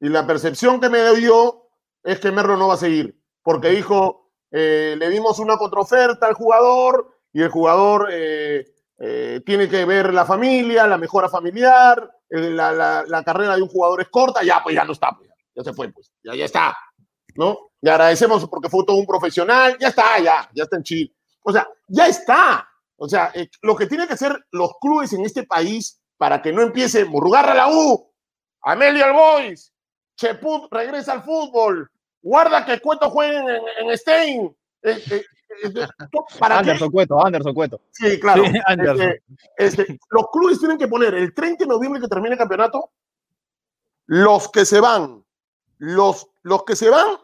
[0.00, 1.68] Y la percepción que me dio
[2.02, 3.18] es que Merlo no va a seguir.
[3.42, 8.66] Porque dijo, eh, le dimos una contraoferta al jugador y el jugador eh,
[8.98, 13.62] eh, tiene que ver la familia, la mejora familiar, eh, la, la- la carrera de
[13.62, 16.12] un jugador es corta, ya pues ya no está, pues, ya, ya se fue, pues,
[16.22, 16.76] ya, ya está,
[17.36, 17.70] ¿no?
[17.80, 21.12] Le agradecemos porque fue todo un profesional, ya está, ya, ya está en Chile.
[21.44, 22.67] O sea, ya está.
[22.98, 26.52] O sea, eh, lo que tienen que hacer los clubes en este país para que
[26.52, 28.12] no empiece Murrugarra la U,
[28.62, 29.72] Amelio al Boys,
[30.16, 33.38] Cheput regresa al fútbol, guarda que Cueto juegue
[33.78, 34.56] en, Stein.
[34.82, 35.24] Eh, eh,
[35.64, 35.86] eh,
[36.38, 36.70] ¿Para qué?
[36.70, 37.80] Anderson Cueto, Anderson Cueto.
[37.92, 38.44] Sí, claro.
[38.44, 39.14] Sí, Anderson.
[39.56, 42.90] Este, este, los clubes tienen que poner el 30 de noviembre que termine el campeonato,
[44.06, 45.24] los que se van,
[45.78, 47.16] los, los que se van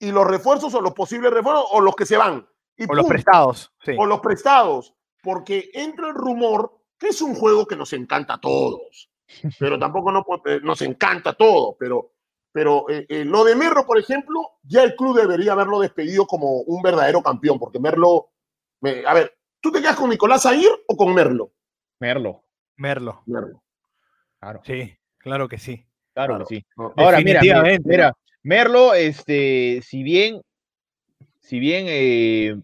[0.00, 2.48] y los refuerzos o los posibles refuerzos o los que se van.
[2.80, 3.72] Y O los prestados.
[3.84, 3.92] Sí.
[3.98, 8.40] o los prestados, porque entra el rumor que es un juego que nos encanta a
[8.40, 9.10] todos,
[9.58, 10.24] pero tampoco no,
[10.62, 12.12] nos encanta todo, pero,
[12.52, 16.60] pero eh, eh, lo de Merlo, por ejemplo, ya el club debería haberlo despedido como
[16.62, 18.30] un verdadero campeón, porque Merlo,
[18.80, 21.52] me- a ver, ¿tú te quedas con Nicolás Aguirre o con Merlo?
[22.00, 22.44] Merlo.
[22.76, 23.22] Merlo.
[23.26, 23.62] Merlo.
[24.38, 25.86] Claro, Sí, claro que sí.
[26.14, 26.46] claro Claro.
[26.46, 26.66] que sí.
[26.96, 27.40] Ahora, mira,
[27.84, 30.40] mira, Merlo, este, si bien,
[31.40, 32.58] si bien eh,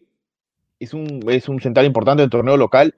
[0.79, 2.95] es, un, es un central importante del torneo local,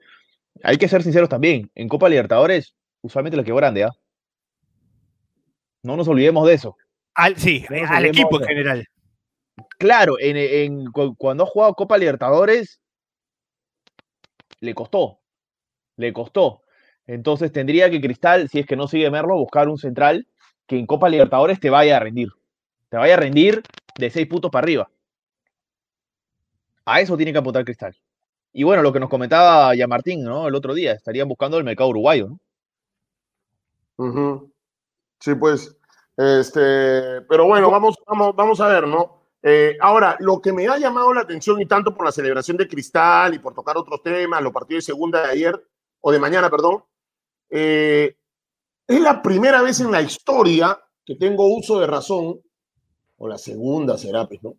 [0.63, 1.69] hay que ser sinceros también.
[1.75, 3.91] En Copa Libertadores, usualmente lo que grande, ¿ah?
[5.83, 6.75] No nos olvidemos de eso.
[7.15, 8.85] Al, sí, No al equipo en general.
[9.77, 12.79] Claro, en, en- cu- cuando ha jugado Copa Libertadores,
[14.59, 15.19] le costó.
[15.97, 16.61] Le costó.
[17.07, 20.27] Entonces tendría que Cristal, si es que no sigue Merlo, buscar un central
[20.67, 22.29] que en Copa Libertadores te vaya a rendir.
[22.89, 23.63] Te vaya a rendir
[23.97, 24.89] de seis puntos para arriba.
[26.89, 27.95] A eso tiene que apuntar Cristal.
[28.51, 30.47] Y bueno, lo que nos comentaba ya Martín, ¿no?
[30.47, 32.39] El otro día, estarían buscando el mercado uruguayo, ¿no?
[35.19, 35.77] Sí, pues.
[36.17, 39.21] Este, pero bueno, vamos, vamos, vamos a ver, ¿no?
[39.43, 42.67] Eh, ahora, lo que me ha llamado la atención y tanto por la celebración de
[42.67, 45.67] Cristal y por tocar otros temas, los partidos de segunda de ayer,
[46.01, 46.83] o de mañana, perdón,
[47.51, 48.17] eh,
[48.87, 52.41] es la primera vez en la historia que tengo uso de razón,
[53.17, 54.55] o la segunda será, pues, ¿no?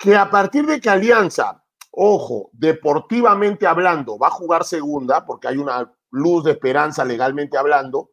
[0.00, 5.58] Que a partir de que Alianza, ojo, deportivamente hablando, va a jugar segunda, porque hay
[5.58, 8.10] una luz de esperanza legalmente hablando,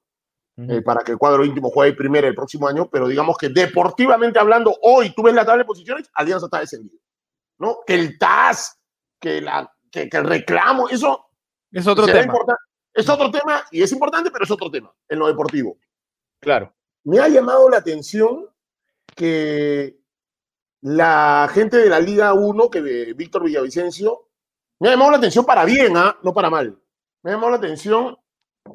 [0.57, 4.39] eh, para que el cuadro íntimo juegue primero el próximo año, pero digamos que deportivamente
[4.39, 6.99] hablando, hoy tú ves la tabla de posiciones, Alianza está descendido.
[7.59, 7.79] ¿no?
[7.85, 8.79] Que el TAS,
[9.19, 11.29] que, la, que, que el reclamo, eso
[11.71, 12.33] Es otro tema.
[12.93, 15.77] Es otro tema y es importante, pero es otro tema en lo deportivo.
[16.41, 16.73] Claro.
[17.03, 18.49] Me ha llamado la atención
[19.15, 19.99] que
[20.95, 24.29] la gente de la Liga 1, que de Víctor Villavicencio,
[24.79, 26.17] me ha llamado la atención para bien, ¿ah?
[26.23, 26.79] no para mal.
[27.23, 28.17] Me ha llamado la atención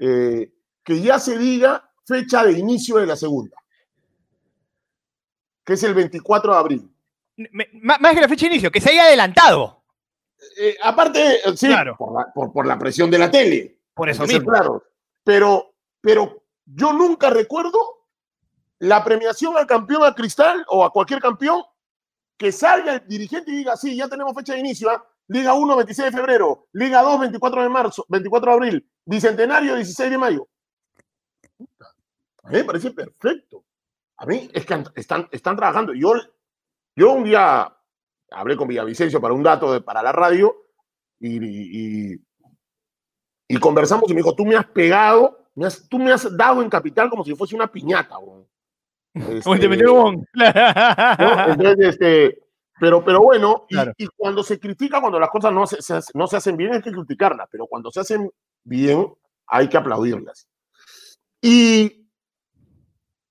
[0.01, 0.53] eh,
[0.85, 3.57] que ya se diga fecha de inicio de la segunda,
[5.65, 6.91] que es el 24 de abril.
[7.37, 9.83] Me- Más que la fecha de inicio, que se haya adelantado.
[10.59, 11.97] Eh, aparte, eh, sí, Claro.
[11.97, 13.79] por, la, por- por la presión de la tele.
[13.95, 14.51] Por eso Sí, mismo.
[14.51, 14.83] claro.
[15.25, 17.79] Pero, pero yo nunca recuerdo
[18.81, 21.63] la premiación al campeón a Cristal o a cualquier campeón
[22.43, 25.07] que salga el dirigente y diga, sí, ya tenemos fecha de inicio, ¿ah?
[25.29, 30.11] Liga 1, 26 de febrero, Liga 2, 24 de marzo, 24 de abril, Bicentenario, 16
[30.11, 30.49] de mayo.
[32.43, 33.65] A mí me parece perfecto.
[34.17, 35.95] A mí es que están, trabajando.
[35.95, 36.15] Yo,
[36.97, 37.73] yo un día
[38.33, 40.67] hablé con Villavicencio para un dato para la radio
[41.21, 42.19] y,
[43.61, 45.47] conversamos y me dijo, tú me has pegado,
[45.89, 48.19] tú me has dado en capital como si fuese una piñata.
[48.19, 48.42] weón".
[49.15, 51.49] Te Este, metió un- ¿no?
[51.49, 52.39] Entonces, este,
[52.81, 53.93] pero, pero bueno, y, Claro.
[53.99, 56.81] y cuando se critica, cuando las cosas no se, se- no se hacen bien, hay
[56.83, 58.31] que criticarlas, pero cuando se hacen
[58.65, 59.07] bien,
[59.47, 60.49] hay que aplaudirlas.
[61.43, 62.09] Y,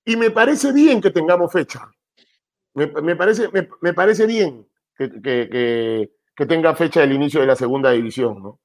[0.04, 1.90] y me parece bien que tengamos fecha.
[2.74, 4.66] Me, me parece, me, me parece bien
[4.96, 8.60] que, que- que- que tenga fecha el inicio de la segunda división, ¿no?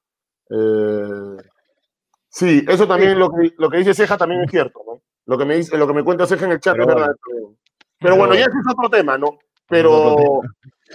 [0.49, 1.37] Eh,
[2.29, 4.79] sí, eso también lo que, lo que dice Ceja también es cierto.
[5.27, 7.01] Lo que me dice, lo que me cuenta Ceja en el chat Pero es bueno.
[7.01, 7.15] verdad.
[7.23, 7.53] Pero,
[7.99, 9.37] pero bueno, ya ese es otro tema, ¿no?
[9.69, 10.41] Pero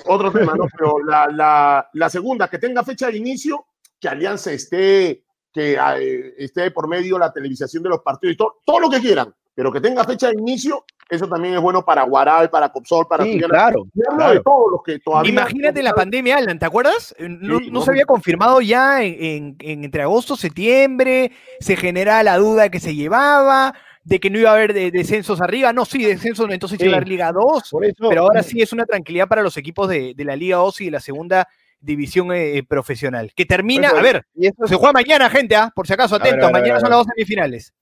[0.06, 0.64] otro tema, ¿no?
[0.76, 3.66] Pero la, la, la segunda, que tenga fecha de inicio,
[4.00, 8.60] que Alianza esté, que eh, esté por medio la televisación de los partidos y todo,
[8.64, 12.04] todo lo que quieran, pero que tenga fecha de inicio, eso también es bueno para
[12.04, 13.84] Guaral, para Copsol, para Sí, claro.
[14.16, 14.32] Claro.
[14.32, 15.30] de todos los que todavía.
[15.30, 17.14] Imagínate la pandemia, Alan, ¿te acuerdas?
[17.18, 17.84] Eh, No, Sí, no no.
[17.84, 22.70] se había confirmado ya en, en- en entre agosto, septiembre, se genera la duda de
[22.70, 25.72] que se llevaba, de que no iba a haber de- descensos arriba.
[25.72, 26.84] No, sí, descensos, entonces Sí.
[26.86, 29.56] iba a haber Liga 2, Por eso, pero ahora sí es una tranquilidad para los
[29.56, 31.48] equipos de, de la Liga 2 y de la segunda
[31.80, 33.32] división eh, profesional.
[33.34, 35.72] Que termina, Eso a ver, y eso se juega mañana, gente, ¿ah?
[35.74, 37.74] por si acaso, atentos, ver, mañana ver, son las dos semifinales.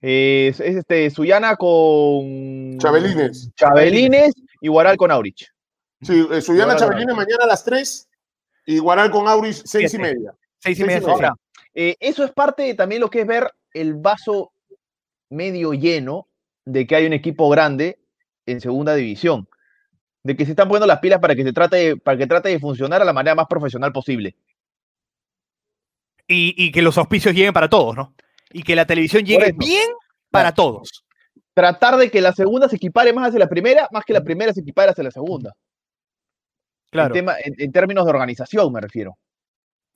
[0.00, 3.50] es, es este Suyana con Chabelines.
[3.56, 5.50] Chabelines y Guaral con Aurich.
[6.02, 8.08] Sí, eh, Suyana Chabelines mañana a las 3
[8.66, 10.34] y Guaral con Auris 6 y media.
[10.58, 10.98] Seis y media.
[11.00, 11.10] sí, sí.
[11.10, 11.34] Ahora,
[11.74, 14.52] eh, eso es parte de también lo que es ver el vaso
[15.30, 16.28] medio lleno
[16.64, 17.98] de que hay un equipo grande
[18.46, 19.48] en segunda división.
[20.22, 22.48] De que se están poniendo las pilas para que se trate de, para que trate
[22.48, 24.36] de funcionar a la manera más profesional posible.
[26.26, 28.14] Y, y que los auspicios lleguen para todos, ¿no?
[28.50, 29.90] Y que la televisión llegue bien
[30.30, 31.04] para todos.
[31.52, 34.52] Tratar de que la segunda se equipare más hacia la primera, más que la primera
[34.52, 35.52] se equipare hacia la segunda.
[36.90, 37.14] Claro.
[37.14, 39.18] En, tema- en- en términos de organización, me refiero.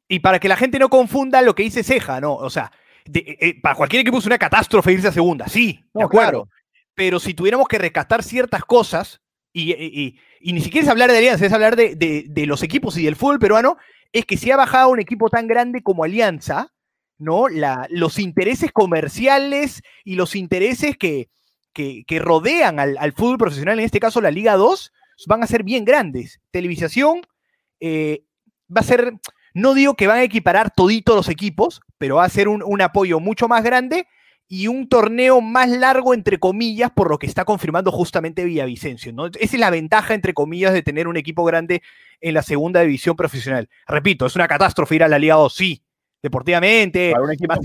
[0.09, 2.35] Y para que la gente no confunda lo que dice Ceja, ¿no?
[2.35, 2.71] O sea,
[3.11, 6.31] de- eh, eh, para cualquier equipo es una catástrofe irse a segunda, sí, de acuerdo.
[6.45, 6.49] claro.
[6.95, 9.21] Pero si tuviéramos que rescatar ciertas cosas,
[9.53, 12.47] y, y- y- y ni siquiera es hablar de Alianza, es hablar de, de- de
[12.47, 13.77] los equipos y del fútbol peruano,
[14.13, 16.73] es que si ha bajado un equipo tan grande como Alianza,
[17.19, 17.49] ¿no?
[17.49, 21.29] La, los intereses comerciales y los intereses que,
[21.73, 24.93] que, que rodean al, al fútbol profesional, en este caso la Liga 2,
[25.27, 26.41] van a ser bien grandes.
[26.51, 27.23] Televisación
[27.81, 28.23] eh,
[28.75, 29.15] va a ser,
[29.55, 32.81] no digo que van a equiparar todito los equipos, pero va a ser un, un
[32.81, 34.07] apoyo mucho más grande
[34.51, 39.13] y un torneo más largo, entre comillas, por lo que está confirmando justamente Villavicencio.
[39.13, 39.27] ¿no?
[39.27, 41.83] Esa es la ventaja, entre comillas, de tener un equipo grande
[42.21, 43.69] en la segunda división profesional.
[43.87, 45.83] Repito, es una catástrofe ir a la Liga 2, sí,
[46.23, 47.59] deportivamente, Para un equipo más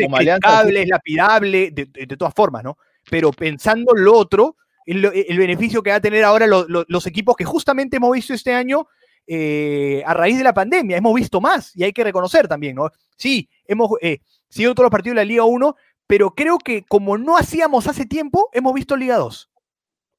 [0.81, 2.77] es lapidable, de, de- de todas formas, ¿no?
[3.09, 7.07] Pero pensando lo otro, el, el beneficio que va a tener ahora lo- lo- los
[7.07, 8.87] equipos que justamente hemos visto este año
[9.27, 12.89] eh, a raíz de la pandemia, hemos visto más y hay que reconocer también, ¿no?
[13.15, 15.75] Sí, hemos eh, sido todos los partidos de la Liga 1,
[16.07, 19.49] pero creo que como no hacíamos hace tiempo, hemos visto Liga 2.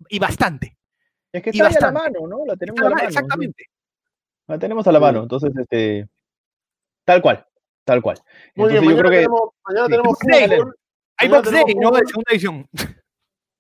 [0.09, 0.77] Y bastante.
[1.33, 2.47] Es que y está ahí a la mano, ¿no?
[2.47, 3.01] La tenemos a la mano.
[3.01, 3.07] sí.
[3.07, 3.65] Exactamente.
[4.47, 5.23] La tenemos a la mano.
[5.23, 6.09] Entonces, este.
[7.05, 7.47] Tal cual.
[7.85, 8.19] Tal cual.
[8.55, 9.17] Muy bien, yo mañana creo que.
[9.17, 10.77] tenemos, mañana sí, tenemos fútbol.
[11.17, 11.91] Hay Mañana Box Day, ¿no?
[11.91, 12.69] De segunda división.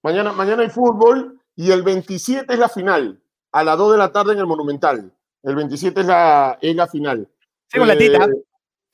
[0.03, 4.13] Mañana, mañana hay fútbol y el 27 es la final, a las 2 de la
[4.13, 5.13] tarde en el Monumental.
[5.45, 7.29] El 27 es la, es la final.
[7.69, 8.27] Sí, con la Eh, tita.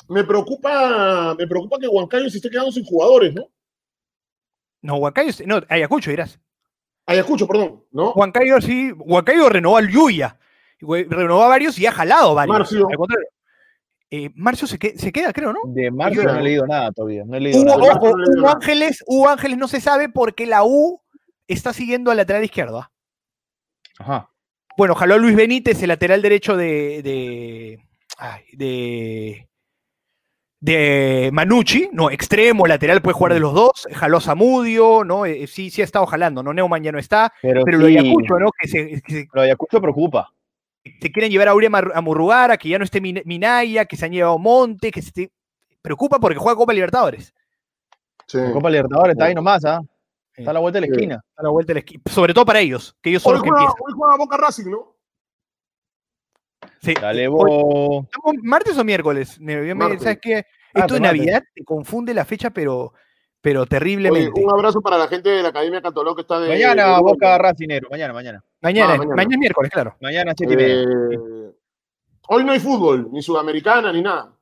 [0.08, 3.44] Me preocupa, me preocupa que Huancayo se esté quedando sin jugadores, ¿no?
[4.82, 6.40] No, Huancayo, no, Ayacucho dirás.
[7.06, 8.12] Ayacucho, perdón, ¿no?
[8.12, 10.38] Huancayo sí, Huancayo renovó al Yuya,
[10.80, 12.58] renovó a varios y ha jalado varios.
[12.58, 12.88] Marcio.
[12.88, 13.28] Al contrario.
[14.12, 15.60] Eh, Marcio se, que- se queda, creo, ¿no?
[15.66, 17.22] De marzo Yo- no he leído nada todavía.
[17.24, 17.78] No he leído Hugo, nada.
[17.94, 18.48] Marcio ojo, Hugo.
[18.48, 21.00] Ángeles, Hugo Ángeles no se sabe porque la U
[21.46, 22.78] está siguiendo al lateral izquierdo.
[22.80, 22.90] ¿ah?
[24.00, 24.29] Ajá.
[24.76, 27.02] Bueno, jaló a Luis Benítez, el lateral derecho de.
[27.02, 27.78] de.
[28.18, 29.48] ay, de,
[30.60, 33.88] de Manucci, no, extremo, lateral, puede jugar de los dos.
[33.92, 35.24] Jaló Zamudio, ¿no?
[35.26, 36.52] Eh, sí, sí ha estado jalando, ¿no?
[36.52, 37.32] Neumann ya no está.
[37.42, 38.50] Pero, Pero lo Ayacucho, ¿no?
[38.58, 40.32] Que se, que se- Lo de Ayacucho preocupa.
[41.00, 43.96] se quieren llevar a Aurea Mar- a Murrugara, que ya no esté Min- Minaya, que
[43.96, 45.30] se han llevado Monte, que se te-
[45.82, 47.34] preocupa porque juega Copa Libertadores.
[48.26, 48.38] Sí.
[48.52, 49.80] Copa Libertadores está ahí nomás, ¿ah?
[50.40, 50.92] Está a la vuelta de la Sí.
[50.92, 51.24] esquina.
[51.36, 53.50] A la vuelta del esqui- Sobre todo para ellos, que ellos son Hoy los que
[53.50, 53.84] juega, empiezan.
[53.86, 54.96] hoy juega Boca Racing, ¿no?
[56.82, 56.94] Sí.
[57.00, 58.04] Dale, vos.
[58.04, 59.38] ¿estamos ¿Martes o miércoles?
[59.40, 60.02] Martes.
[60.02, 60.36] ¿Sabes qué?
[60.74, 61.00] Ah, Esto de.
[61.00, 62.94] Navidad te confunde la fecha, pero,
[63.40, 64.40] pero Oye, terriblemente.
[64.42, 66.48] un abrazo para la gente de la Academia Cantolao que está de.
[66.48, 67.36] Mañana, de Boca.
[67.38, 67.88] Racinero.
[67.90, 68.44] Mañana, mañana.
[68.60, 69.16] mañana, ah, es- mañana.
[69.16, 69.96] mañana es miércoles, claro.
[70.00, 70.82] Mañana, siete y media.
[70.82, 71.52] Eh,
[72.28, 74.32] hoy no hay fútbol, ni sudamericana, ni nada.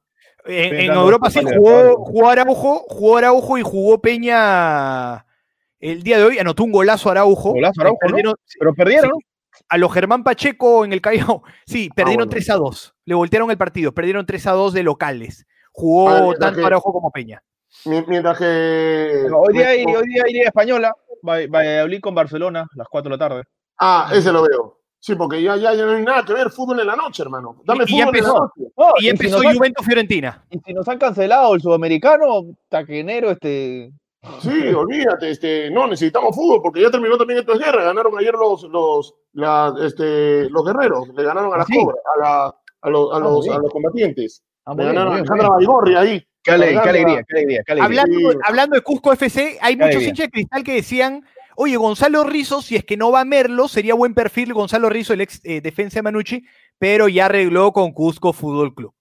[0.45, 5.25] En Europa sí jugó, jugó Araujo, jugó Araujo y jugó Peña
[5.81, 7.51] el día de hoy, anotó un golazo Araujo.
[7.53, 9.25] Golazo Araujo, Pero perdieron, sí,
[9.69, 11.43] a los Germán Pacheco en el Callao.
[11.67, 12.31] Sí, perdieron bueno.
[12.31, 12.95] 3 a 2.
[13.05, 15.47] Le voltearon el partido, perdieron 3 a 2 de locales.
[15.73, 17.43] Jugó Ah, tanto que- Araujo como Peña.
[17.85, 19.27] Mi- Mientras que.
[19.29, 19.39] ¿no?
[19.41, 20.93] Hoy día hay, hoy día hay Liga Española.
[21.23, 23.43] Valladolid con Barcelona, a las 4 de la tarde.
[23.79, 24.79] Ah, ese lo veo.
[25.01, 27.61] Sí, porque ya, ya, ya no hay nada que ver fútbol en la noche, hermano.
[27.65, 28.73] Dame Y- y ya fútbol en la noche.
[28.77, 30.45] No, Y si empezó han- Juventus Fiorentina.
[30.51, 33.93] y si nos han cancelado el sudamericano, taquenero, este.
[34.41, 37.85] Sí, olvídate, este, no, necesitamos fútbol porque ya terminó también esto es guerra.
[37.85, 41.79] Ganaron ayer los, los, la- este, los guerreros, le ganaron a las Sí.
[41.79, 44.43] cobras, a, la- a los, a, Ah, los, a los combatientes.
[44.65, 45.49] Ah, Le bien, ganaron a Alejandra.
[45.51, 46.25] Baigorri ahí.
[46.43, 47.85] Qué alegría, qué alegría, qué alegría, qué alegría.
[48.03, 48.39] Hablando, Sí.
[48.45, 51.25] hablando de Cusco FC, hay Qué muchos hinchas de cristal que decían,
[51.57, 55.13] oye, Gonzalo Rizzo, si es que no va a Merlo, sería buen perfil Gonzalo Rizzo,
[55.13, 56.45] el ex eh, defensa de Manucci,
[56.79, 58.95] pero ya arregló con Cusco Fútbol Club.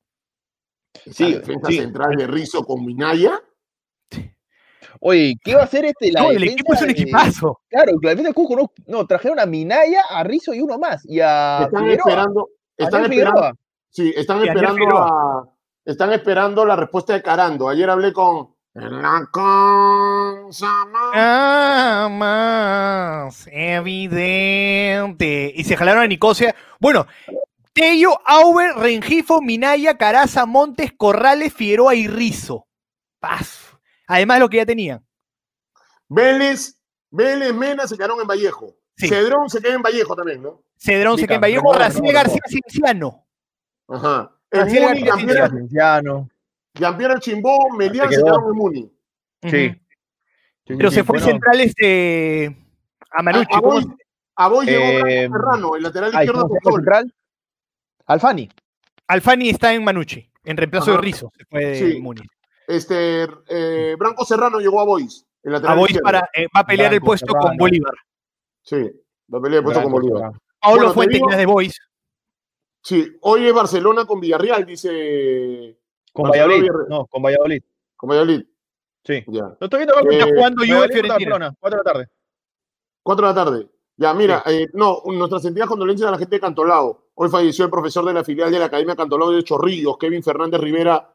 [1.11, 1.77] Sí, defensa sí.
[1.77, 3.39] central de Rizo con Minaya.
[4.99, 6.11] Oye, ¿qué va a hacer este?
[6.11, 7.59] La No, el equipo es un de- equipazo.
[7.69, 11.03] Claro, la defensa de Cusco no, no, trajeron a Minaya, a Rizzo y uno más.
[11.05, 13.51] Y a Están Figueroa, esperando, están esperando,
[13.89, 15.49] sí, están esperando a,
[15.85, 17.69] están esperando la respuesta de Carando.
[17.69, 25.51] Ayer hablé con la cosa más- Ah, más evidente.
[25.55, 26.55] Y se jalaron a Nicosia.
[26.79, 27.07] Bueno,
[27.73, 32.67] Tello, Auber, Rengifo, Minaya, Caraza, Montes, Corrales, Figueroa y Rizzo.
[33.19, 33.66] Paz.
[34.07, 35.05] Además de lo que ya tenían.
[36.09, 36.79] Vélez,
[37.11, 38.75] Vélez, Mena se quedaron en Vallejo.
[38.95, 39.07] Sí.
[39.09, 40.63] Cedrón se queda en Vallejo también, ¿no?
[40.77, 41.79] Cedrón se Sí, queda en Vallejo, no.
[41.79, 43.25] García Cinciano.
[43.87, 44.31] Ajá.
[44.49, 45.03] El Muni,
[45.49, 46.29] Cienciano.
[46.73, 48.91] Jean-Pierre Chimbó, Melián Se se quedaron en Muni.
[49.43, 49.81] Sí.
[50.65, 52.57] Pero se fue Bueno, central este
[53.11, 53.53] a Manucci.
[53.53, 53.85] A, a ¿cómo Boy,
[54.35, 57.13] a Boy llegó Eh, Branco Serrano, el lateral izquierdo ¿cómo de se central?
[58.05, 58.49] Alfani.
[59.07, 60.99] Alfani está en Manucci, en reemplazo Ajá.
[61.01, 61.31] de Rizzo.
[61.37, 61.99] Se fue de Sí.
[62.01, 62.21] Muni.
[62.67, 66.65] Este, eh, Branco Serrano llegó a Boys, el A lateral Boys para, eh, va a
[66.65, 67.55] pelear el puesto con.
[67.57, 67.93] Bolívar.
[68.61, 68.75] Sí,
[69.33, 70.31] va a pelear el puesto con Bolívar.
[70.59, 71.79] Pablo Bueno, te Fuentes digo- ya es de Boys.
[72.83, 75.77] Sí, hoy es Barcelona con Villarreal, dice
[76.13, 76.61] Con Valladolid.
[76.61, 76.85] Villarreal.
[76.89, 77.61] No, con Valladolid.
[77.95, 78.43] con Valladolid.
[79.03, 79.23] Sí.
[79.27, 79.43] Ya.
[79.43, 79.95] Lo estoy viendo.
[80.11, 81.13] Eh, Está jugando Juve Fiorentina.
[81.13, 82.07] Barcelona, 4 de la tarde.
[83.03, 83.69] Cuatro de la tarde.
[83.95, 87.05] Ya, mira, eh, no, nuestras sentidas condolencias a la gente de Cantolao.
[87.15, 90.59] Hoy falleció el profesor de la filial de la Academia Cantolao de Chorrillos, Kevin Fernández
[90.59, 91.13] Rivera.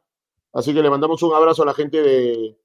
[0.53, 2.59] Así que le mandamos un abrazo a la gente de,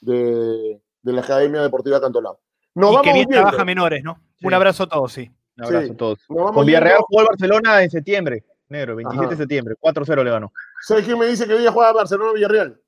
[0.00, 2.40] de, de la Academia Deportiva Cantolao.
[2.74, 3.42] Nos y vamos que bien yendo.
[3.42, 4.20] trabaja menores, ¿no?
[4.38, 4.46] Sí.
[4.46, 5.30] Un abrazo a todos, sí.
[5.56, 5.92] Un abrazo Sí.
[5.92, 6.18] a todos.
[6.26, 8.44] Con Villarreal jugó el Barcelona en septiembre.
[8.68, 9.74] Negro, 27 de septiembre.
[9.80, 10.52] 4-0 le ganó.
[10.80, 12.80] ¿Sabes quién me dice que hoy día juega Barcelona-Villarreal?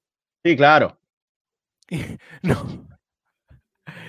[0.44, 0.96] Sí, claro.
[2.42, 2.64] No.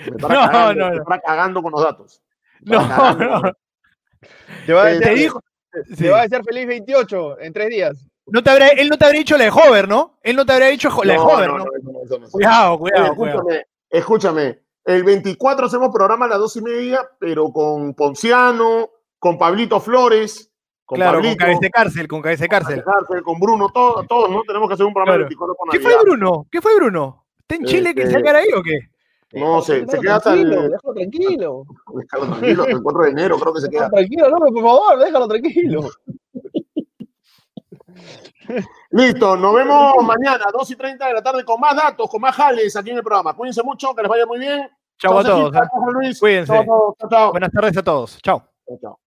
[0.05, 1.03] Me No, cagando, no, me no.
[1.03, 2.21] para cagando con los datos.
[2.61, 3.25] No, cagando.
[3.41, 3.51] no.
[4.65, 5.41] Te va a Eh, dijo.
[5.71, 6.07] te sí.
[6.07, 8.07] va a desear feliz 28 en tres días.
[8.27, 10.17] No te habrá- él no te habría dicho la de Hover, ¿no?
[10.21, 11.57] Él no te habría dicho la de Hover, ¿no?
[11.59, 12.29] no, no, no.
[12.29, 13.39] Cuidado, cuidado, Oye, cuidado.
[13.39, 14.59] escúchame, escúchame.
[14.85, 20.51] El 24 hacemos programa a las dos y media, pero con Ponciano, con Pablito Flores,
[20.85, 22.83] con Claro, con Pablito, cabeza de cárcel, con cabeza de cárcel.
[22.83, 24.41] Cárcel, con Bruno, todos, todos, ¿no?
[24.47, 25.23] Tenemos que hacer un programa Claro.
[25.23, 25.97] el 24 por ¿Qué fue.
[26.03, 26.47] Bruno?
[26.51, 27.25] ¿Qué fue Bruno?
[27.39, 28.79] ¿Está en Chile que Este, se cara ahí o qué?
[29.33, 30.49] No, se, se queda hasta el.
[30.49, 31.63] tranquilo, déjalo tranquilo.
[31.93, 33.97] Déjalo tranquilo, hasta el 4 de enero creo que se Déjalo queda.
[33.97, 35.81] tranquilo, López, por favor, déjalo tranquilo.
[38.91, 42.35] Listo, nos vemos mañana, 2 y 30 de la tarde, con más datos, con más
[42.35, 43.33] jales aquí en el programa.
[43.33, 44.69] Cuídense mucho, que les vaya muy bien.
[44.97, 45.51] Chau a todos.
[45.51, 45.91] Cejita, ¿eh?
[45.91, 46.19] Luis.
[46.19, 46.53] Cuídense.
[46.53, 47.31] Chao a todos.
[47.31, 48.21] Buenas tardes a todos.
[48.21, 48.43] Chao,
[48.81, 48.99] chao.